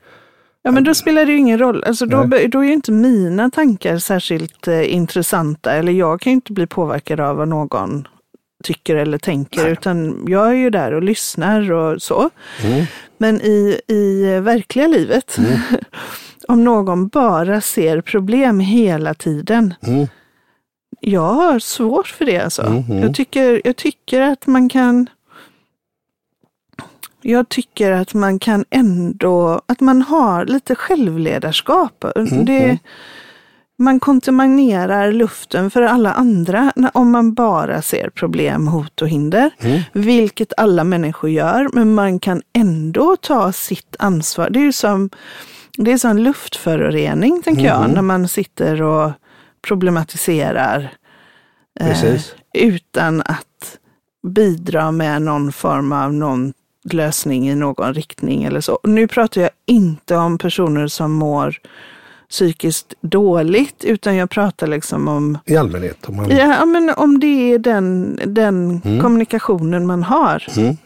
Ja, 0.62 0.70
men 0.70 0.84
då 0.84 0.94
spelar 0.94 1.26
det 1.26 1.32
ju 1.32 1.38
ingen 1.38 1.58
roll. 1.58 1.84
Alltså 1.84 2.06
då, 2.06 2.22
Nej. 2.22 2.48
då 2.48 2.58
är 2.61 2.64
ju 2.64 2.72
inte 2.72 2.92
mina 2.92 3.50
tankar 3.50 3.98
särskilt 3.98 4.68
eh, 4.68 4.94
intressanta. 4.94 5.72
Eller 5.72 5.92
jag 5.92 6.20
kan 6.20 6.30
ju 6.30 6.34
inte 6.34 6.52
bli 6.52 6.66
påverkad 6.66 7.20
av 7.20 7.37
vad 7.37 7.48
någon 7.48 8.08
tycker 8.64 8.97
eller 8.97 9.18
tänker. 9.18 9.68
Utan 9.68 10.25
jag 10.29 10.49
är 10.49 10.55
ju 10.55 10.71
där 10.71 10.92
och 10.92 11.03
lyssnar 11.03 11.73
och 11.73 12.03
så. 12.03 12.31
Mm. 12.64 12.85
Men 13.18 13.40
i, 13.40 13.81
i 13.87 14.25
verkliga 14.40 14.87
livet, 14.87 15.37
om 16.49 16.64
någon 16.64 17.09
bara 17.09 17.61
ser 17.61 18.01
problem 18.01 18.61
hela 18.61 19.14
tiden. 19.14 19.75
Mm. 19.83 20.07
Jag 21.01 21.33
har 21.35 21.59
svårt 21.59 22.07
för 22.07 22.25
det 22.25 22.40
alltså. 22.40 22.71
Mhm. 22.71 22.99
Jag, 22.99 23.14
tycker, 23.14 23.62
jag 23.64 23.77
tycker 23.77 24.21
att 24.21 24.47
man 24.47 24.68
kan 24.68 25.07
jag 27.21 27.49
tycker 27.49 27.92
att 27.92 28.14
man 28.14 28.38
kan 28.38 28.64
ändå, 28.71 29.61
att 29.66 29.81
man 29.81 30.03
har 30.03 30.47
lite 30.47 30.75
självledarskap. 30.75 32.05
Mm, 32.16 32.44
Det, 32.44 32.79
man 33.78 34.00
kontaminerar 34.00 35.12
luften 35.12 35.70
för 35.70 35.82
alla 35.82 36.12
andra 36.12 36.72
om 36.94 37.10
man 37.10 37.34
bara 37.34 37.82
ser 37.82 38.10
problem, 38.10 38.68
hot 38.68 39.02
och 39.02 39.08
hinder. 39.08 39.50
Mm. 39.58 39.80
Vilket 39.92 40.52
alla 40.56 40.84
människor 40.84 41.30
gör, 41.30 41.68
men 41.72 41.94
man 41.94 42.18
kan 42.18 42.42
ändå 42.52 43.16
ta 43.16 43.52
sitt 43.52 43.96
ansvar. 43.98 44.50
Det 44.50 44.58
är 44.58 44.64
ju 44.64 44.72
som, 44.72 45.10
det 45.76 45.92
är 45.92 45.98
som 45.98 46.18
luftförorening, 46.18 47.42
tänker 47.42 47.62
Mm-hmm. 47.62 47.82
jag, 47.82 47.90
när 47.90 48.02
man 48.02 48.28
sitter 48.28 48.82
och 48.82 49.10
problematiserar 49.68 50.92
eh, 51.80 52.20
utan 52.54 53.20
att 53.20 53.78
bidra 54.26 54.90
med 54.90 55.22
någon 55.22 55.52
form 55.52 55.92
av 55.92 56.14
någon 56.14 56.52
lösning 56.92 57.50
i 57.50 57.54
någon 57.54 57.94
riktning 57.94 58.44
eller 58.44 58.60
så. 58.60 58.78
Nu 58.84 59.08
pratar 59.08 59.40
jag 59.40 59.50
inte 59.66 60.16
om 60.16 60.38
personer 60.38 60.86
som 60.86 61.12
mår 61.12 61.56
psykiskt 62.30 62.94
dåligt, 63.00 63.84
utan 63.84 64.16
jag 64.16 64.30
pratar 64.30 64.66
liksom 64.66 65.08
om, 65.08 65.38
i 65.44 65.56
allmänhet. 65.56 66.08
Om 66.08 66.16
man, 66.16 66.30
ja, 66.30 66.64
men 66.64 66.90
om 66.96 67.20
det 67.20 67.52
är 67.54 67.58
den, 67.58 68.18
den 68.26 68.80
Mm. 68.84 69.00
kommunikationen 69.00 69.86
man 69.86 70.02
har. 70.02 70.46
Det. 70.54 70.76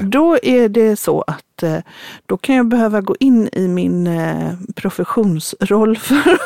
Då 0.00 0.38
är 0.42 0.68
det 0.68 0.96
så 0.96 1.24
att 1.26 1.62
eh, 1.62 1.78
då 2.26 2.36
kan 2.36 2.54
jag 2.54 2.66
behöva 2.66 3.00
gå 3.00 3.16
in 3.20 3.48
i 3.52 3.68
min 3.68 4.06
eh, 4.06 4.52
professionsroll 4.74 5.96
för, 5.98 6.38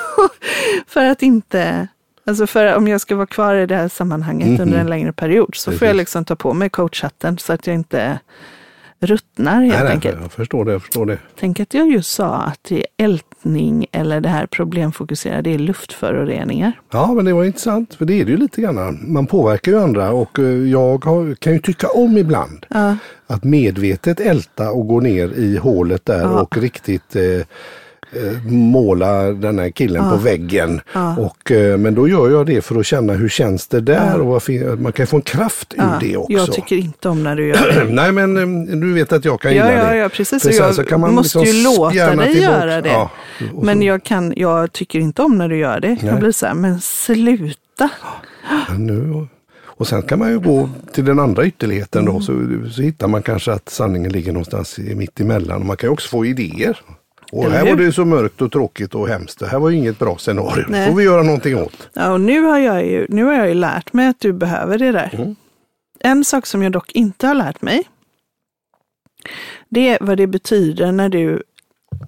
för 0.86 1.04
att 1.04 1.22
inte 1.22 1.88
Alltså 2.26 2.46
för 2.46 2.74
om 2.76 2.88
jag 2.88 3.00
ska 3.00 3.16
vara 3.16 3.26
kvar 3.26 3.54
i 3.54 3.66
det 3.66 3.76
här 3.76 3.88
sammanhanget 3.88 4.60
under 4.60 4.78
en 4.78 4.86
längre 4.86 5.12
period 5.12 5.54
så 5.54 5.64
får 5.64 5.72
jag. 5.72 5.80
Precis. 5.80 5.96
liksom 5.96 6.24
ta 6.24 6.36
på 6.36 6.52
mig 6.54 6.70
coachhatten 6.70 7.38
så 7.38 7.52
att 7.52 7.66
jag 7.66 7.74
inte 7.76 8.18
ruttnar 9.00 9.60
helt 9.62 9.74
Nej, 9.74 9.82
nej, 9.84 9.92
enkelt. 9.92 10.18
jag 10.22 10.32
förstår 10.32 10.64
det. 10.64 10.72
Jag 10.72 10.82
förstår 10.82 11.06
det. 11.06 11.18
Tänk 11.40 11.60
att 11.60 11.74
jag 11.74 11.90
just 11.90 12.10
sa 12.12 12.34
att 12.34 12.58
det 12.68 12.76
är 12.78 13.04
ältning 13.04 13.86
eller 13.92 14.20
det 14.20 14.28
här 14.28 14.46
problemfokuserade, 14.46 15.50
är 15.50 15.58
luftföroreningar. 15.58 16.72
Ja, 16.92 17.14
men 17.14 17.24
det 17.24 17.32
var 17.32 17.44
intressant, 17.44 17.94
för 17.94 18.04
det 18.04 18.20
är 18.20 18.24
det 18.24 18.30
ju 18.30 18.36
lite 18.36 18.60
grann. 18.60 19.04
Man 19.12 19.26
påverkar 19.26 19.72
ju 19.72 19.78
andra 19.80 20.10
och 20.12 20.38
eh, 20.38 20.44
jag 20.48 21.02
kan 21.40 21.52
ju 21.52 21.58
tycka 21.58 21.88
om 21.88 22.16
ibland 22.16 22.66
Ja. 22.68 22.96
att 23.26 23.44
medvetet 23.44 24.20
älta 24.20 24.70
och 24.70 24.86
gå 24.88 25.00
ner 25.00 25.28
i 25.32 25.56
hålet 25.56 26.04
där 26.04 26.20
Ja. 26.22 26.40
och 26.42 26.56
riktigt 26.58 27.16
eh, 27.16 27.22
måla 28.46 29.22
den 29.22 29.58
här 29.58 29.70
killen 29.70 30.10
på 30.10 30.16
väggen. 30.16 30.80
Ja. 30.92 31.16
Och, 31.16 31.50
eh, 31.50 31.76
men 31.78 31.94
då 31.94 32.08
gör 32.08 32.30
jag 32.30 32.46
det 32.46 32.60
för 32.64 32.80
att 32.80 32.86
känna 32.86 33.12
hur 33.12 33.28
känns 33.28 33.66
det 33.68 33.80
där 33.80 34.20
och 34.20 34.26
vad 34.26 34.42
fin- 34.42 34.82
man 34.82 34.92
kan 34.92 35.06
få 35.06 35.16
en 35.16 35.22
kraft 35.22 35.74
ur 35.74 35.78
Ja, 35.82 35.96
det 36.00 36.16
också. 36.16 36.32
Jag 36.32 36.52
tycker 36.52 36.76
inte 36.76 37.08
om 37.08 37.22
när 37.22 37.36
du 37.36 37.48
gör 37.48 37.72
det. 37.84 37.84
Nej 37.92 38.12
men 38.12 38.36
eh, 38.68 38.76
du 38.76 38.92
vet 38.94 39.12
att 39.12 39.24
jag 39.24 39.40
kan 39.40 39.54
Ja, 39.54 39.64
gilla 39.70 39.84
ja, 39.84 39.90
det. 39.90 39.96
ja, 39.96 40.08
precis. 40.08 40.42
För 40.42 40.48
Och 40.48 40.54
jag 40.54 40.74
så 40.74 40.84
kan 40.84 41.00
man 41.00 41.14
måste 41.14 41.38
liksom 41.38 41.56
ju 41.58 41.64
låta 41.64 42.16
dig 42.16 42.32
tillbaka. 42.34 42.58
göra 42.66 42.80
det. 42.80 42.88
Ja, 42.88 43.10
och 43.54 43.64
Men 43.64 43.82
jag, 43.82 44.02
kan, 44.04 44.32
jag 44.36 44.72
tycker 44.72 44.98
inte 44.98 45.22
om 45.22 45.38
när 45.38 45.48
du 45.48 45.56
gör 45.58 45.80
det. 45.80 45.88
Nej. 45.88 45.98
Jag 46.02 46.18
blir 46.20 46.32
så 46.32 46.46
här, 46.46 46.54
men 46.54 46.80
sluta. 46.80 47.90
Nu, 48.78 49.26
och 49.64 49.86
sen 49.88 50.02
kan 50.02 50.18
man 50.18 50.30
ju 50.30 50.38
gå 50.38 50.68
till 50.92 51.04
den 51.04 51.18
andra 51.18 51.44
ytterligheten 51.46 52.02
Mm. 52.02 52.14
då 52.14 52.20
så, 52.20 52.32
så 52.70 52.82
hittar 52.82 53.08
man 53.08 53.22
kanske 53.22 53.52
att 53.52 53.68
sanningen 53.68 54.12
ligger 54.12 54.32
någonstans 54.32 54.78
i- 54.78 54.94
mitt 54.94 55.20
emellan. 55.20 55.60
Och 55.60 55.66
man 55.66 55.76
kan 55.76 55.86
ju 55.88 55.92
också 55.92 56.08
få 56.08 56.24
idéer. 56.26 56.80
Och 57.32 57.50
här 57.50 57.66
var 57.66 57.76
det 57.76 57.82
ju 57.82 57.92
så 57.92 58.04
mörkt 58.04 58.42
och 58.42 58.52
tråkigt 58.52 58.94
och 58.94 59.08
hemskt. 59.08 59.38
Det 59.38 59.46
här 59.46 59.58
var 59.58 59.70
ju 59.70 59.76
inget 59.76 59.98
bra 59.98 60.18
scenario. 60.18 60.64
Nej. 60.68 60.88
får 60.88 60.96
vi 60.96 61.04
göra 61.04 61.22
någonting 61.22 61.56
åt. 61.56 61.88
Ja, 61.92 62.12
och 62.12 62.20
nu 62.20 62.40
har, 62.40 62.58
jag 62.58 62.86
ju, 62.86 63.06
nu 63.08 63.24
har 63.24 63.32
jag 63.32 63.48
ju 63.48 63.54
lärt 63.54 63.92
mig 63.92 64.08
att 64.08 64.20
du 64.20 64.32
behöver 64.32 64.78
det 64.78 64.92
där. 64.92 65.10
Mm. 65.12 65.36
En 66.00 66.24
sak 66.24 66.46
som 66.46 66.62
jag 66.62 66.72
dock 66.72 66.92
inte 66.92 67.26
har 67.26 67.34
lärt 67.34 67.62
mig, 67.62 67.82
det 69.68 69.88
är 69.88 69.98
vad 70.00 70.16
det 70.16 70.26
betyder 70.26 70.92
när 70.92 71.08
du 71.08 71.42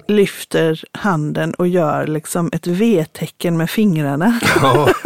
lyfter 0.08 0.84
handen 0.92 1.54
och 1.54 1.68
gör 1.68 2.06
liksom 2.06 2.50
ett 2.52 2.66
V-tecken 2.66 3.56
med 3.56 3.70
fingrarna. 3.70 4.40
Ja, 4.62 4.88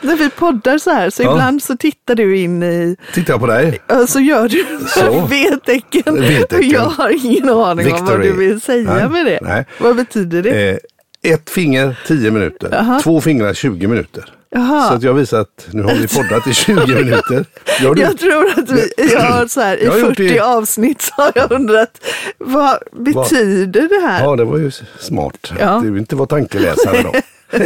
när 0.00 0.16
vi 0.16 0.30
poddar 0.30 0.78
så 0.78 0.90
här, 0.90 1.10
så 1.10 1.22
Ja. 1.22 1.32
ibland 1.32 1.62
så 1.62 1.76
tittar 1.76 2.14
du 2.14 2.38
in 2.38 2.62
i, 2.62 2.96
tittar 3.14 3.32
jag 3.32 3.40
på 3.40 3.46
dig. 3.46 3.78
så 4.08 4.20
gör 4.20 4.48
du. 4.48 4.64
V-tecken. 5.28 6.20
V-tecken. 6.20 6.58
Och 6.58 6.64
jag 6.64 6.80
har 6.80 7.26
ingen 7.26 7.48
aning 7.48 7.92
om 7.92 8.06
vad 8.06 8.18
Victory. 8.20 8.26
du 8.30 8.36
vill 8.36 8.60
säga 8.60 8.94
Nej, 8.94 9.08
med 9.08 9.26
det. 9.26 9.38
nej. 9.42 9.64
Vad 9.80 9.96
betyder 9.96 10.42
det? 10.42 10.68
Eh, 10.70 11.32
ett 11.32 11.50
finger 11.50 12.00
10 12.06 12.30
minuter. 12.30 12.68
Jaha. 12.72 13.00
Två 13.00 13.20
fingrar 13.20 13.54
20 13.54 13.86
minuter. 13.86 14.24
Jaha. 14.50 14.88
Så 14.88 14.94
att 14.94 15.02
jag 15.02 15.14
visar 15.14 15.40
att 15.40 15.68
nu 15.70 15.82
har 15.82 15.94
vi 15.94 16.08
poddat 16.08 16.46
i 16.46 16.54
20 16.54 16.86
minuter. 16.86 17.44
Du? 17.80 18.00
Jag 18.00 18.18
tror 18.18 18.48
att 18.58 18.70
vi, 18.70 18.90
jag 19.12 19.20
har 19.20 19.46
så 19.46 19.60
här, 19.60 19.76
i 19.76 19.84
Jag 19.84 19.92
har 19.92 19.98
gjort 19.98 20.08
40 20.16 20.28
det. 20.28 20.40
avsnitt 20.40 21.02
så 21.02 21.12
har 21.16 21.32
jag 21.34 21.52
undrat, 21.52 22.00
vad 22.38 22.78
betyder 22.92 23.88
det 23.88 24.06
här? 24.08 24.24
Ja, 24.24 24.36
det 24.36 24.44
var 24.44 24.58
ju 24.58 24.70
smart. 24.98 25.52
Ja. 25.58 25.66
Att 25.66 25.82
du 25.82 25.98
inte 25.98 26.16
var 26.16 26.26
tankeläsare 26.26 27.02
då. 27.02 27.12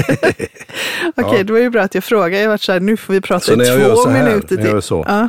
Okej, 1.16 1.45
det 1.45 1.53
var 1.53 1.61
ju 1.61 1.71
bra 1.71 1.83
att 1.83 1.95
jag 1.95 2.05
frågade. 2.05 2.38
Jag 2.42 2.49
varit 2.49 2.61
så 2.62 2.73
här, 2.73 2.81
nu 2.81 2.97
får 2.97 3.12
vi 3.14 3.21
prata 3.21 3.40
Så 3.45 3.62
i 3.62 3.68
jag 3.68 3.95
två 3.97 4.09
här, 4.11 4.25
minuter 4.25 4.57
när 4.57 4.62
jag 4.64 4.68
gör 4.73 4.81
till. 4.81 4.88
så. 4.88 5.05
Ja, 5.09 5.29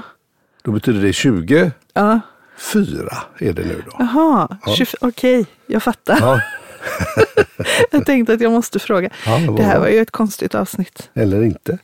Då 0.64 0.72
betyder 0.72 1.02
det 1.02 1.14
20. 1.14 1.72
ja. 1.94 2.20
Fyra 2.58 3.18
är 3.40 3.54
det 3.54 3.62
nu 3.64 3.84
då. 3.86 3.96
Jaha, 4.00 4.58
20 4.78 4.86
okej, 5.02 5.46
jag 5.68 5.84
fattar. 5.84 6.18
Ja, 6.22 6.40
Jag 7.92 8.06
tänkte 8.06 8.34
att 8.34 8.42
jag 8.42 8.52
måste 8.52 8.80
fråga. 8.80 9.10
Ja, 9.26 9.38
det 9.38 9.48
var 9.48 9.58
det 9.58 9.64
här 9.64 9.72
bra. 9.72 9.80
var 9.80 9.88
ju 9.88 10.00
ett 10.00 10.12
konstigt 10.12 10.56
avsnitt. 10.56 11.10
eller 11.14 11.42
inte. 11.42 11.78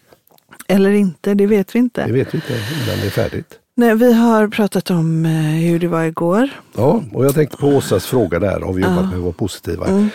Eller 0.68 0.92
inte, 0.92 1.34
det 1.34 1.48
vet 1.48 1.76
vi 1.76 1.80
inte. 1.80 2.06
Det 2.06 2.14
vet 2.14 2.34
vi 2.34 2.38
inte 2.38 2.54
innan 2.54 3.00
det 3.00 3.06
är 3.06 3.10
färdigt. 3.10 3.60
Nej, 3.76 3.96
vi 3.96 4.14
har 4.14 4.48
pratat 4.48 4.90
om 4.90 5.26
eh, 5.26 5.32
hur 5.32 5.80
det 5.80 5.88
var 5.88 6.04
igår. 6.04 6.50
Ja, 6.76 7.04
och 7.14 7.26
jag 7.26 7.34
tänkte 7.36 7.58
på 7.58 7.68
Åsas 7.68 8.06
fråga 8.06 8.40
där, 8.40 8.60
har 8.62 8.74
vi 8.74 8.82
jobbat 8.82 9.06
med 9.06 9.16
att 9.16 9.24
vara 9.24 9.34
positiva? 9.34 9.88
Mm. 9.88 10.10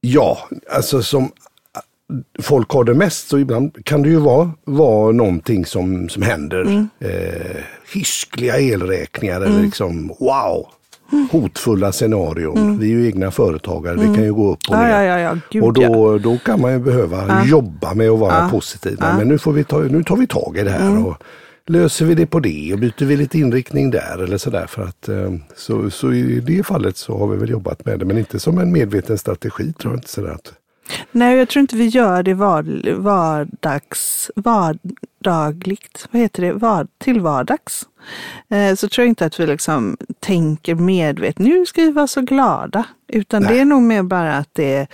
Ja, 0.00 0.38
alltså 0.70 1.02
som 1.02 1.32
folk 2.42 2.70
har 2.70 2.84
det 2.84 2.94
mest 2.94 3.28
så 3.28 3.38
ibland 3.38 3.84
kan 3.84 4.02
det 4.02 4.08
ju 4.08 4.16
vara, 4.16 4.50
vara 4.64 5.12
någonting 5.12 5.66
som, 5.66 6.08
som 6.08 6.22
händer. 6.22 6.60
Mm. 6.62 6.88
Eh, 6.98 7.56
hiskliga 7.92 8.58
elräkningar 8.58 9.40
eller 9.40 9.62
liksom 9.62 10.08
wow, 10.20 10.68
hotfulla 11.30 11.92
scenarion. 11.92 12.78
Vi 12.78 12.86
är 12.86 12.96
ju 12.96 13.06
egna 13.06 13.30
företagare, 13.30 13.94
det 13.96 14.14
kan 14.14 14.24
ju 14.24 14.34
gå 14.34 14.52
upp 14.52 14.58
och 14.68 14.74
Mm. 14.74 14.88
Ner. 14.88 15.02
ja, 15.02 15.02
ja, 15.04 15.18
ja, 15.18 15.36
gud 15.50 15.62
och 15.62 15.72
då, 15.72 16.18
då 16.18 16.38
kan 16.38 16.60
man 16.60 16.72
ju 16.72 16.78
behöva 16.78 17.44
jobba 17.44 17.94
med 17.94 18.10
att 18.10 18.18
vara 18.18 18.48
positiv. 18.48 18.98
Mm. 19.02 19.16
Men 19.16 19.28
nu, 19.28 19.38
får 19.38 19.52
vi 19.52 19.64
ta, 19.64 19.78
nu 19.78 20.04
tar 20.04 20.16
vi 20.16 20.26
tag 20.26 20.56
i 20.58 20.62
det 20.62 20.70
här. 20.70 21.06
och 21.06 21.14
Löser 21.66 22.04
vi 22.06 22.14
det 22.14 22.26
på 22.26 22.40
det 22.40 22.72
och 22.72 22.78
byter 22.78 23.04
vi 23.04 23.16
lite 23.16 23.38
inriktning 23.38 23.90
där 23.90 24.22
eller 24.24 24.38
sådär. 24.38 24.66
För 24.66 24.82
att, 24.82 25.08
eh, 25.08 25.32
så, 25.56 25.90
så 25.90 26.12
i 26.12 26.40
det 26.40 26.66
fallet 26.66 26.96
så 26.96 27.18
har 27.18 27.26
vi 27.26 27.36
väl 27.36 27.50
jobbat 27.50 27.84
med 27.84 27.98
det 27.98 28.04
men 28.04 28.18
inte 28.18 28.40
som 28.40 28.58
en 28.58 28.72
medveten 28.72 29.18
strategi 29.18 29.72
tror 29.72 29.92
jag 29.92 29.98
inte. 29.98 30.08
Sådär 30.08 30.30
att, 30.30 30.52
Nej, 31.12 31.36
jag 31.36 31.48
tror 31.48 31.60
inte 31.60 31.76
vi 31.76 31.86
gör 31.86 32.22
det 32.22 32.34
var, 32.34 32.92
vardags, 32.96 34.30
vardagligt. 34.36 36.08
Vad 36.10 36.22
heter 36.22 36.42
det? 36.42 36.52
Var, 36.52 36.86
till 36.98 37.20
vardags. 37.20 37.86
Eh, 38.50 38.74
så 38.74 38.88
tror 38.88 39.02
jag 39.04 39.08
inte 39.10 39.24
att 39.26 39.40
vi 39.40 39.46
liksom 39.46 39.96
tänker 40.20 40.74
medvetet, 40.74 41.38
nu 41.38 41.66
ska 41.66 41.82
vi 41.82 41.90
vara 41.90 42.06
så 42.06 42.20
glada. 42.20 42.84
Utan 43.08 43.42
Nej. 43.42 43.54
det 43.54 43.60
är 43.60 43.64
nog 43.64 43.82
mer 43.82 44.02
bara 44.02 44.34
att 44.36 44.48
det, 44.52 44.86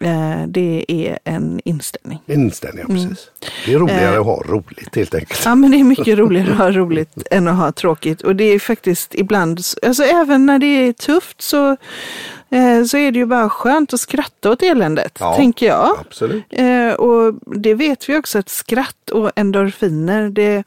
eh, 0.00 0.42
det 0.48 0.84
är 0.88 1.18
en 1.24 1.60
inställning. 1.64 2.18
inställning, 2.26 2.84
Mm. 2.84 2.96
precis. 3.08 3.30
Det 3.66 3.74
är 3.74 3.78
roligare 3.78 4.14
Eh. 4.14 4.20
att 4.20 4.26
ha 4.26 4.42
roligt 4.42 4.96
helt 4.96 5.14
enkelt. 5.14 5.42
Ja, 5.44 5.54
men 5.54 5.70
det 5.70 5.76
är 5.80 5.84
mycket 5.84 6.18
roligare 6.18 6.52
att 6.52 6.58
ha 6.58 6.70
roligt 6.70 7.26
än 7.30 7.48
att 7.48 7.56
ha 7.56 7.72
tråkigt. 7.72 8.20
Och 8.20 8.36
det 8.36 8.44
är 8.44 8.58
faktiskt 8.58 9.14
ibland, 9.14 9.60
alltså 9.82 10.02
även 10.04 10.46
när 10.46 10.58
det 10.58 10.66
är 10.66 10.92
tufft 10.92 11.42
så, 11.42 11.76
så 12.86 12.96
är 12.96 13.12
det 13.12 13.18
ju 13.18 13.26
bara 13.26 13.48
skönt 13.50 13.92
att 13.94 14.00
skratta 14.00 14.50
åt 14.50 14.62
eländet, 14.62 15.16
Ja. 15.20 15.34
tänker 15.36 15.66
jag. 15.66 15.96
Absolut. 16.00 16.44
Eh, 16.50 16.92
och 16.92 17.34
det 17.56 17.74
vet 17.74 18.08
vi 18.08 18.16
också 18.16 18.38
att 18.38 18.48
skratt 18.48 19.10
och 19.10 19.30
endorfiner, 19.36 20.30
det, 20.30 20.64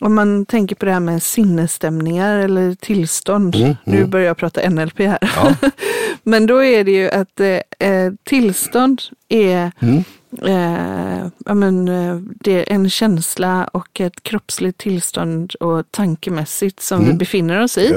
om 0.00 0.14
man 0.14 0.46
tänker 0.46 0.76
på 0.76 0.84
det 0.84 0.92
här 0.92 1.00
med 1.00 1.22
sinnesstämningar 1.22 2.38
eller 2.38 2.74
tillstånd. 2.74 3.56
Mm, 3.56 3.76
Nu 3.84 4.04
börjar 4.04 4.26
jag 4.26 4.36
prata 4.36 4.68
NLP 4.70 4.98
här. 4.98 5.18
Ja. 5.20 5.54
Men 6.22 6.46
då 6.46 6.64
är 6.64 6.84
det 6.84 6.90
ju 6.92 7.10
att 7.10 7.40
eh, 7.40 7.88
eh, 7.90 8.12
tillstånd 8.24 9.02
är 9.28 9.72
Mm. 9.80 10.04
eh, 10.42 11.26
ja, 11.46 11.54
men, 11.54 11.88
eh, 11.88 12.16
det 12.40 12.52
är 12.70 12.74
en 12.74 12.90
känsla 12.90 13.64
och 13.72 14.00
ett 14.00 14.22
kroppsligt 14.22 14.78
tillstånd 14.78 15.54
och 15.54 15.84
tankemässigt 15.90 16.80
som 16.82 16.98
vi 17.00 17.04
Mm. 17.04 17.18
befinner 17.18 17.62
oss 17.62 17.78
i. 17.78 17.88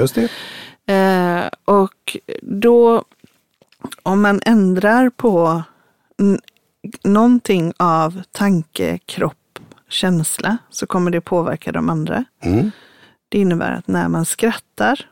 Eh, 0.86 1.46
och 1.64 2.16
då, 2.42 3.04
om 4.02 4.22
man 4.22 4.40
ändrar 4.44 5.10
på 5.10 5.62
någonting 7.02 7.72
av 7.76 8.22
tanke, 8.32 8.98
kropp, 9.06 9.58
känsla 9.88 10.58
så 10.70 10.86
kommer 10.86 11.10
det 11.10 11.20
påverka 11.20 11.72
de 11.72 11.90
andra. 11.90 12.24
Mm. 12.42 12.70
Det 13.28 13.38
innebär 13.38 13.72
att 13.72 13.88
när 13.88 14.08
man 14.08 14.24
skrattar, 14.24 15.08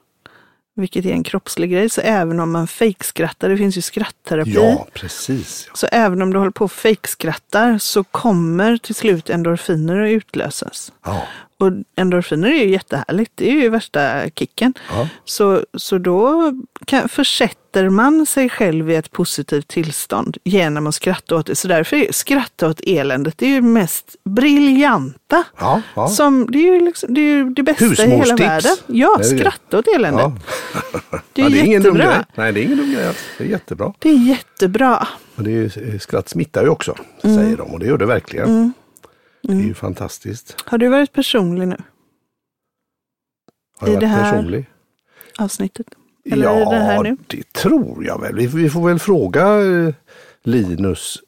vilket 0.75 1.05
är 1.05 1.13
en 1.13 1.23
kroppslig 1.23 1.71
grej, 1.71 1.91
så 1.91 2.01
även 2.01 2.41
om 2.41 2.53
man 2.53 2.67
fejkskrattar, 2.67 3.49
det 3.49 3.57
finns 3.57 3.79
ju 3.79 3.83
skrattterapi, 3.83 4.53
Ja, 4.55 4.87
precis. 4.93 5.69
så 5.75 5.87
även 5.93 6.23
om 6.23 6.33
du 6.33 6.39
håller 6.39 6.51
på 6.51 6.65
och 6.65 6.73
fejkskrattar 6.73 7.79
så 7.79 8.05
kommer 8.05 8.77
till 8.77 8.95
slut 8.95 9.31
endorfiner 9.31 10.03
att 10.03 10.11
utlösas. 10.11 10.93
Ja. 11.05 11.23
Och 11.62 11.72
endorfiner 11.96 12.48
är 12.48 12.64
ju 12.64 12.70
jättehärligt, 12.70 13.33
det 13.35 13.51
är 13.51 13.55
ju 13.55 13.68
värsta 13.68 14.31
kicken. 14.31 14.75
Ja. 14.90 15.09
Så, 15.25 15.64
så 15.75 15.98
då 15.98 16.53
kan, 16.87 17.09
försätter 17.09 17.88
man 17.88 18.27
sig 18.27 18.48
själv 18.48 18.90
i 18.90 18.94
ett 18.94 19.11
positivt 19.12 19.68
tillstånd 19.68 20.37
genom 20.44 20.87
att 20.87 20.94
skratta 20.94 21.37
åt 21.37 21.46
det. 21.46 21.55
Så 21.55 21.68
därför 21.68 21.96
är 21.96 22.12
skratta 22.12 22.68
åt 22.68 22.81
eländet 22.87 23.35
det 23.38 23.46
är 23.46 23.51
ju 23.51 23.62
mest 23.62 24.16
briljanta. 24.25 25.44
Ja, 25.59 25.83
ja. 25.94 26.09
Som, 26.09 26.46
det 26.51 26.59
är 26.68 26.75
ju 26.75 26.81
liksom, 26.81 27.14
det, 27.14 27.20
är 27.20 27.25
ju 27.37 27.51
det 27.51 27.62
bästa 27.62 27.85
i 28.05 28.11
hela 28.11 28.37
världen. 28.37 28.77
Ja, 28.87 29.16
Det 29.18 29.31
det. 29.31 29.38
skratta 29.38 29.79
åt 29.79 29.88
eländet. 29.96 30.33
Det 31.33 31.42
är 31.42 31.51
det 31.51 31.61
är 31.61 31.64
ingen 31.64 31.83
dum 31.83 31.94
grej. 31.94 32.07
Nej, 32.35 32.53
det 32.53 32.61
är 32.61 32.64
ingen 32.64 32.77
dum 32.79 32.92
grej. 32.92 33.12
Det 33.38 33.44
är 33.44 33.48
jättebra. 33.48 33.92
Det 33.98 34.09
är 34.09 34.18
jättebra. 34.29 35.09
Och 35.37 35.42
det 35.42 35.51
är, 35.51 35.55
ju- 35.55 35.98
skratt 35.98 36.29
smittar 36.29 36.62
ju 36.62 36.68
också, 36.68 36.94
Mm. 37.25 37.37
säger 37.37 37.57
de. 37.57 37.62
Och 37.62 37.79
det 37.79 37.87
gör 37.87 37.98
det 37.98 38.07
verkligen. 38.07 38.72
Det 39.42 39.52
är 39.52 39.57
ju 39.57 39.74
fantastiskt. 39.74 40.57
Har 40.66 40.78
du 40.78 40.88
varit 40.88 41.12
personlig 41.12 41.68
nu, 41.68 41.76
Har 43.78 43.88
jag 43.88 43.96
I 43.96 44.00
det 44.00 44.07
varit 44.07 44.16
här- 44.16 44.33
personlig? 44.33 44.66
avsnittet? 45.38 45.87
Eller 46.24 46.44
ja, 46.44 47.02
det 47.02 47.16
det 47.26 47.52
tror 47.52 48.05
jag 48.05 48.20
väl. 48.20 48.37
Vi, 48.37 48.46
vi 48.46 48.70
får 48.70 48.88
väl 48.88 48.98
fråga 48.98 49.61
eh, 49.62 49.94
Linus. 50.42 51.18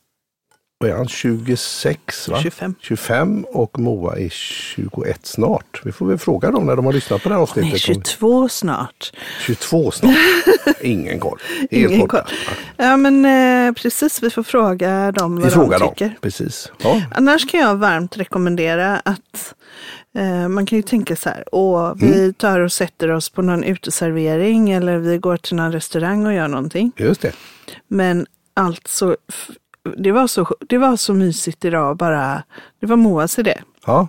Vad 0.78 0.90
är 0.90 0.94
han? 0.94 1.08
26 1.08 2.28
va? 2.28 2.38
25. 2.42 2.74
25 2.80 3.44
och 3.44 3.78
Moa 3.78 4.18
är 4.18 4.28
21 4.28 5.26
snart. 5.26 5.80
Vi 5.84 5.92
får 5.92 6.06
väl 6.06 6.18
fråga 6.18 6.50
dem 6.50 6.66
när 6.66 6.76
de 6.76 6.84
har 6.84 6.92
lyssnat 6.92 7.22
på 7.22 7.28
det 7.28 7.34
här 7.34 7.42
avsnittet. 7.42 7.72
om- 7.72 7.78
22 7.78 8.48
snart. 8.48 9.12
22 9.46 9.90
snart. 9.90 10.16
Ingen 10.80 11.20
koll. 11.20 11.38
Helt 11.70 11.92
Ingen 11.92 12.08
koll. 12.08 12.20
Ja, 12.76 12.96
men 12.96 13.24
eh, 13.24 13.72
precis, 13.72 14.22
vi 14.22 14.30
får 14.30 14.42
fråga 14.42 15.12
dem 15.12 15.36
Vi 15.36 15.42
vad 15.42 15.52
frågar 15.52 15.78
de 15.78 15.84
dem. 15.84 15.94
tycker. 15.94 16.18
Precis. 16.20 16.72
Ja. 16.82 17.02
Annars 17.14 17.50
kan 17.50 17.60
jag 17.60 17.76
varmt 17.76 18.16
rekommendera 18.16 18.96
att 19.04 19.54
eh, 20.18 20.48
man 20.48 20.66
kan 20.66 20.76
ju 20.78 20.82
tänka 20.82 21.16
så 21.16 21.28
här, 21.28 21.44
åh, 21.52 21.94
vi 21.96 22.06
Mm. 22.18 22.34
tar 22.34 22.60
och 22.60 22.72
sätter 22.72 23.10
oss 23.10 23.28
på 23.30 23.42
någon 23.42 23.64
uteservering 23.64 24.70
eller 24.70 24.98
vi 24.98 25.18
går 25.18 25.36
till 25.36 25.56
någon 25.56 25.72
restaurang 25.72 26.26
och 26.26 26.34
gör 26.34 26.48
någonting. 26.48 26.92
Just 26.96 27.20
det. 27.20 27.32
Men 27.88 28.26
alltså, 28.56 29.16
det 29.96 30.12
var 30.12 30.26
så, 30.26 30.46
det 30.68 30.78
var 30.78 30.96
så 30.96 31.14
mysigt 31.14 31.64
idag 31.64 31.96
bara, 31.96 32.42
det 32.80 32.86
var 32.86 32.96
Moas 32.96 33.38
idé. 33.38 33.60
Ja. 33.86 34.08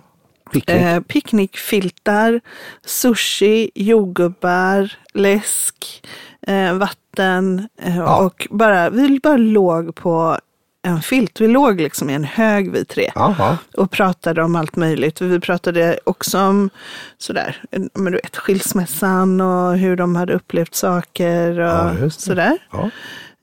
Picknick. 0.52 0.76
Eh, 0.80 1.00
picknickfiltar, 1.00 2.40
sushi, 2.84 3.70
jordgubbar, 3.74 4.92
läsk, 5.14 6.02
eh, 6.46 6.72
vatten 6.74 7.68
eh, 7.82 7.96
Ja. 7.96 8.16
och 8.26 8.46
bara, 8.50 8.90
vi 8.90 9.20
bara 9.22 9.36
låg 9.36 9.94
på 9.94 10.38
en 10.82 11.02
filt. 11.02 11.40
Vi 11.40 11.48
låg 11.48 11.80
liksom 11.80 12.10
i 12.10 12.14
en 12.14 12.24
hög 12.24 12.72
vi 12.72 12.84
tre 12.84 13.10
ja. 13.14 13.56
och 13.76 13.90
pratade 13.90 14.42
om 14.42 14.56
allt 14.56 14.76
möjligt. 14.76 15.20
Vi 15.20 15.40
pratade 15.40 15.98
också 16.04 16.38
om 16.40 16.70
sådär, 17.18 17.62
en- 17.70 17.90
men 17.94 18.04
du 18.12 18.18
vet, 18.22 18.36
skilsmässan 18.36 19.40
och 19.40 19.76
hur 19.78 19.96
de 19.96 20.16
hade 20.16 20.32
upplevt 20.34 20.74
saker 20.74 21.58
och 21.60 21.94
Ja, 22.02 22.10
sådär. 22.10 22.58
ja. 22.72 22.90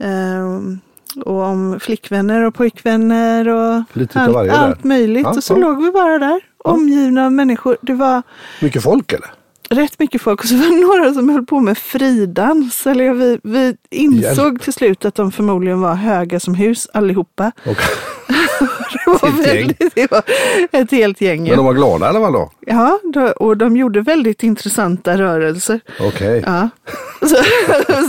Ehm, 0.04 0.80
och 1.16 1.42
om 1.42 1.80
flickvänner 1.80 2.42
och 2.42 2.56
pojkvänner 2.56 3.48
och 3.48 3.84
Lite 3.94 4.20
allt, 4.20 4.34
varje 4.34 4.54
allt 4.54 4.84
möjligt. 4.84 5.24
Ja, 5.24 5.30
och 5.30 5.44
så 5.44 5.54
ja. 5.54 5.58
låg 5.58 5.84
vi 5.84 5.92
bara 5.92 6.20
där, 6.20 6.42
omgivna 6.58 7.26
av 7.26 7.32
människor. 7.32 7.78
Det 7.82 7.94
var, 7.94 8.22
Mycket 8.62 8.84
folk 8.84 9.14
eller? 9.14 9.30
rätt 9.70 10.00
mycket 10.00 10.22
folk 10.22 10.42
och 10.42 10.48
så 10.48 10.56
var 10.56 10.66
det 10.66 10.82
några 10.82 11.14
som 11.14 11.30
höll 11.30 11.46
på 11.46 11.60
med 11.60 11.78
fridans. 11.78 12.88
Eller 12.88 13.14
vi, 13.14 13.40
vi 13.44 13.76
insåg 13.90 14.46
Hjälp. 14.46 14.62
till 14.62 14.74
slut 14.74 15.06
att 15.06 15.16
de 15.16 15.32
förmodligen 15.32 15.82
var 15.82 15.96
höga 15.96 16.40
som 16.40 16.56
hus 16.56 16.88
allihopa. 16.94 17.52
Och, 17.66 17.78
Det 18.94 19.12
var, 19.22 19.30
Ett 19.30 19.48
väldigt, 19.48 19.96
det 19.96 20.12
var 20.12 20.24
ett 20.72 20.92
helt 20.92 21.22
gäng. 21.22 21.44
men 21.44 21.58
de 21.58 21.66
var 21.66 21.74
glada 21.74 22.10
eller 22.10 22.20
vadå? 22.20 22.52
Ja, 22.68 23.00
då, 23.14 23.22
och 23.28 23.58
de 23.58 23.78
gjorde 23.78 24.02
väldigt 24.02 24.44
intressanta 24.44 25.18
rörelser. 25.18 25.80
Okej. 26.00 26.44
Ja. 26.46 26.70
Så, 27.22 27.36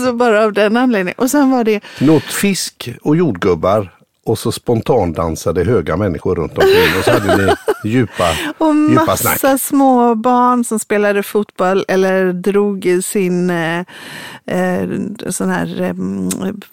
så 0.07 0.13
bara 0.13 0.45
av 0.45 0.53
den 0.53 0.77
anledningen. 0.77 1.15
Och 1.19 1.31
sen 1.31 1.51
var 1.51 1.65
det, 1.65 1.81
Något 2.01 2.23
fisk 2.23 2.91
och 3.03 3.17
jordgubbar 3.17 3.95
och 4.27 4.39
så 4.39 4.53
spontandansade 4.53 5.65
höga 5.65 5.97
människor 5.97 6.35
runt 6.37 6.59
omkring 6.59 6.99
och 6.99 7.05
så 7.05 7.11
hade 7.11 7.37
ni 7.37 7.53
djupa, 7.91 8.25
och 8.59 8.75
djupa 8.75 9.17
snack. 9.17 9.33
massa 9.43 9.59
små 9.59 10.15
barn 10.15 10.65
som 10.65 10.79
spelade 10.79 11.23
fotboll 11.23 11.85
eller 11.89 12.33
drog 12.33 12.87
i 12.87 13.03
sin 13.03 13.51
eh, 13.51 13.79
eh, 14.47 14.89
sån 15.29 15.49
här 15.51 15.83
eh, 15.83 15.93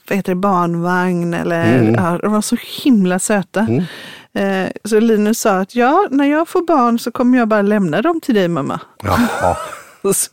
vad 0.09 0.17
heter 0.17 0.31
det, 0.31 0.35
barnvagn. 0.35 1.33
Eller, 1.33 1.77
Mm. 1.79 1.93
ja, 1.95 2.17
de 2.21 2.31
var 2.31 2.41
så 2.41 2.55
himla 2.83 3.19
söta. 3.19 3.67
Eh, 4.33 4.67
så 4.83 4.99
Linus 4.99 5.39
sa 5.39 5.51
att 5.51 5.75
ja, 5.75 6.07
när 6.11 6.25
jag 6.25 6.47
får 6.47 6.61
barn 6.65 6.99
så 6.99 7.11
kommer 7.11 7.37
jag 7.37 7.47
bara 7.47 7.61
lämna 7.61 8.01
dem 8.01 8.21
till 8.21 8.35
dig 8.35 8.47
mamma. 8.47 8.79
Jaha. 9.03 9.57
Och 10.01 10.15
så, 10.15 10.29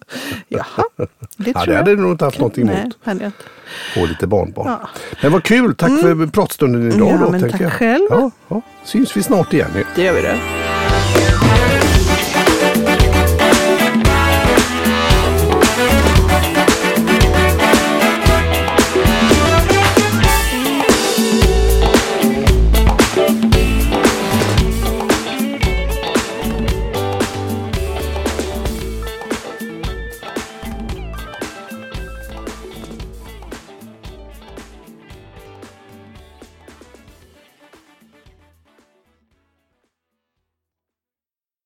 Jaha, 0.49 0.85
det 0.97 1.07
Ja, 1.37 1.53
tror 1.53 1.67
det 1.67 1.73
jag. 1.73 1.79
hade 1.79 1.91
du 1.97 2.03
nog 2.03 2.11
inte 2.11 2.25
haft 2.25 2.39
något 2.39 2.59
emot. 2.59 2.99
Nej. 3.05 3.31
Få 3.95 4.07
lite 4.07 4.27
barnbarn. 4.27 4.67
Ja. 4.67 4.89
Men 5.23 5.33
vad 5.33 5.43
kul, 5.45 5.75
tack 5.75 5.91
för 6.01 6.27
pratstunden 6.27 6.93
idag 6.93 7.09
Ja, 7.09 7.19
då. 7.27 7.31
men 7.31 7.51
tack 7.51 7.61
jag. 7.61 7.73
själv. 7.73 8.07
Ja, 8.11 8.31
ja. 8.49 8.63
Syns 8.85 9.17
vi 9.17 9.23
snart 9.23 9.53
igen 9.53 9.71
nu. 9.75 9.85
Det 9.97 10.03
gör 10.03 10.13
vi 10.15 10.23
det. 10.23 10.39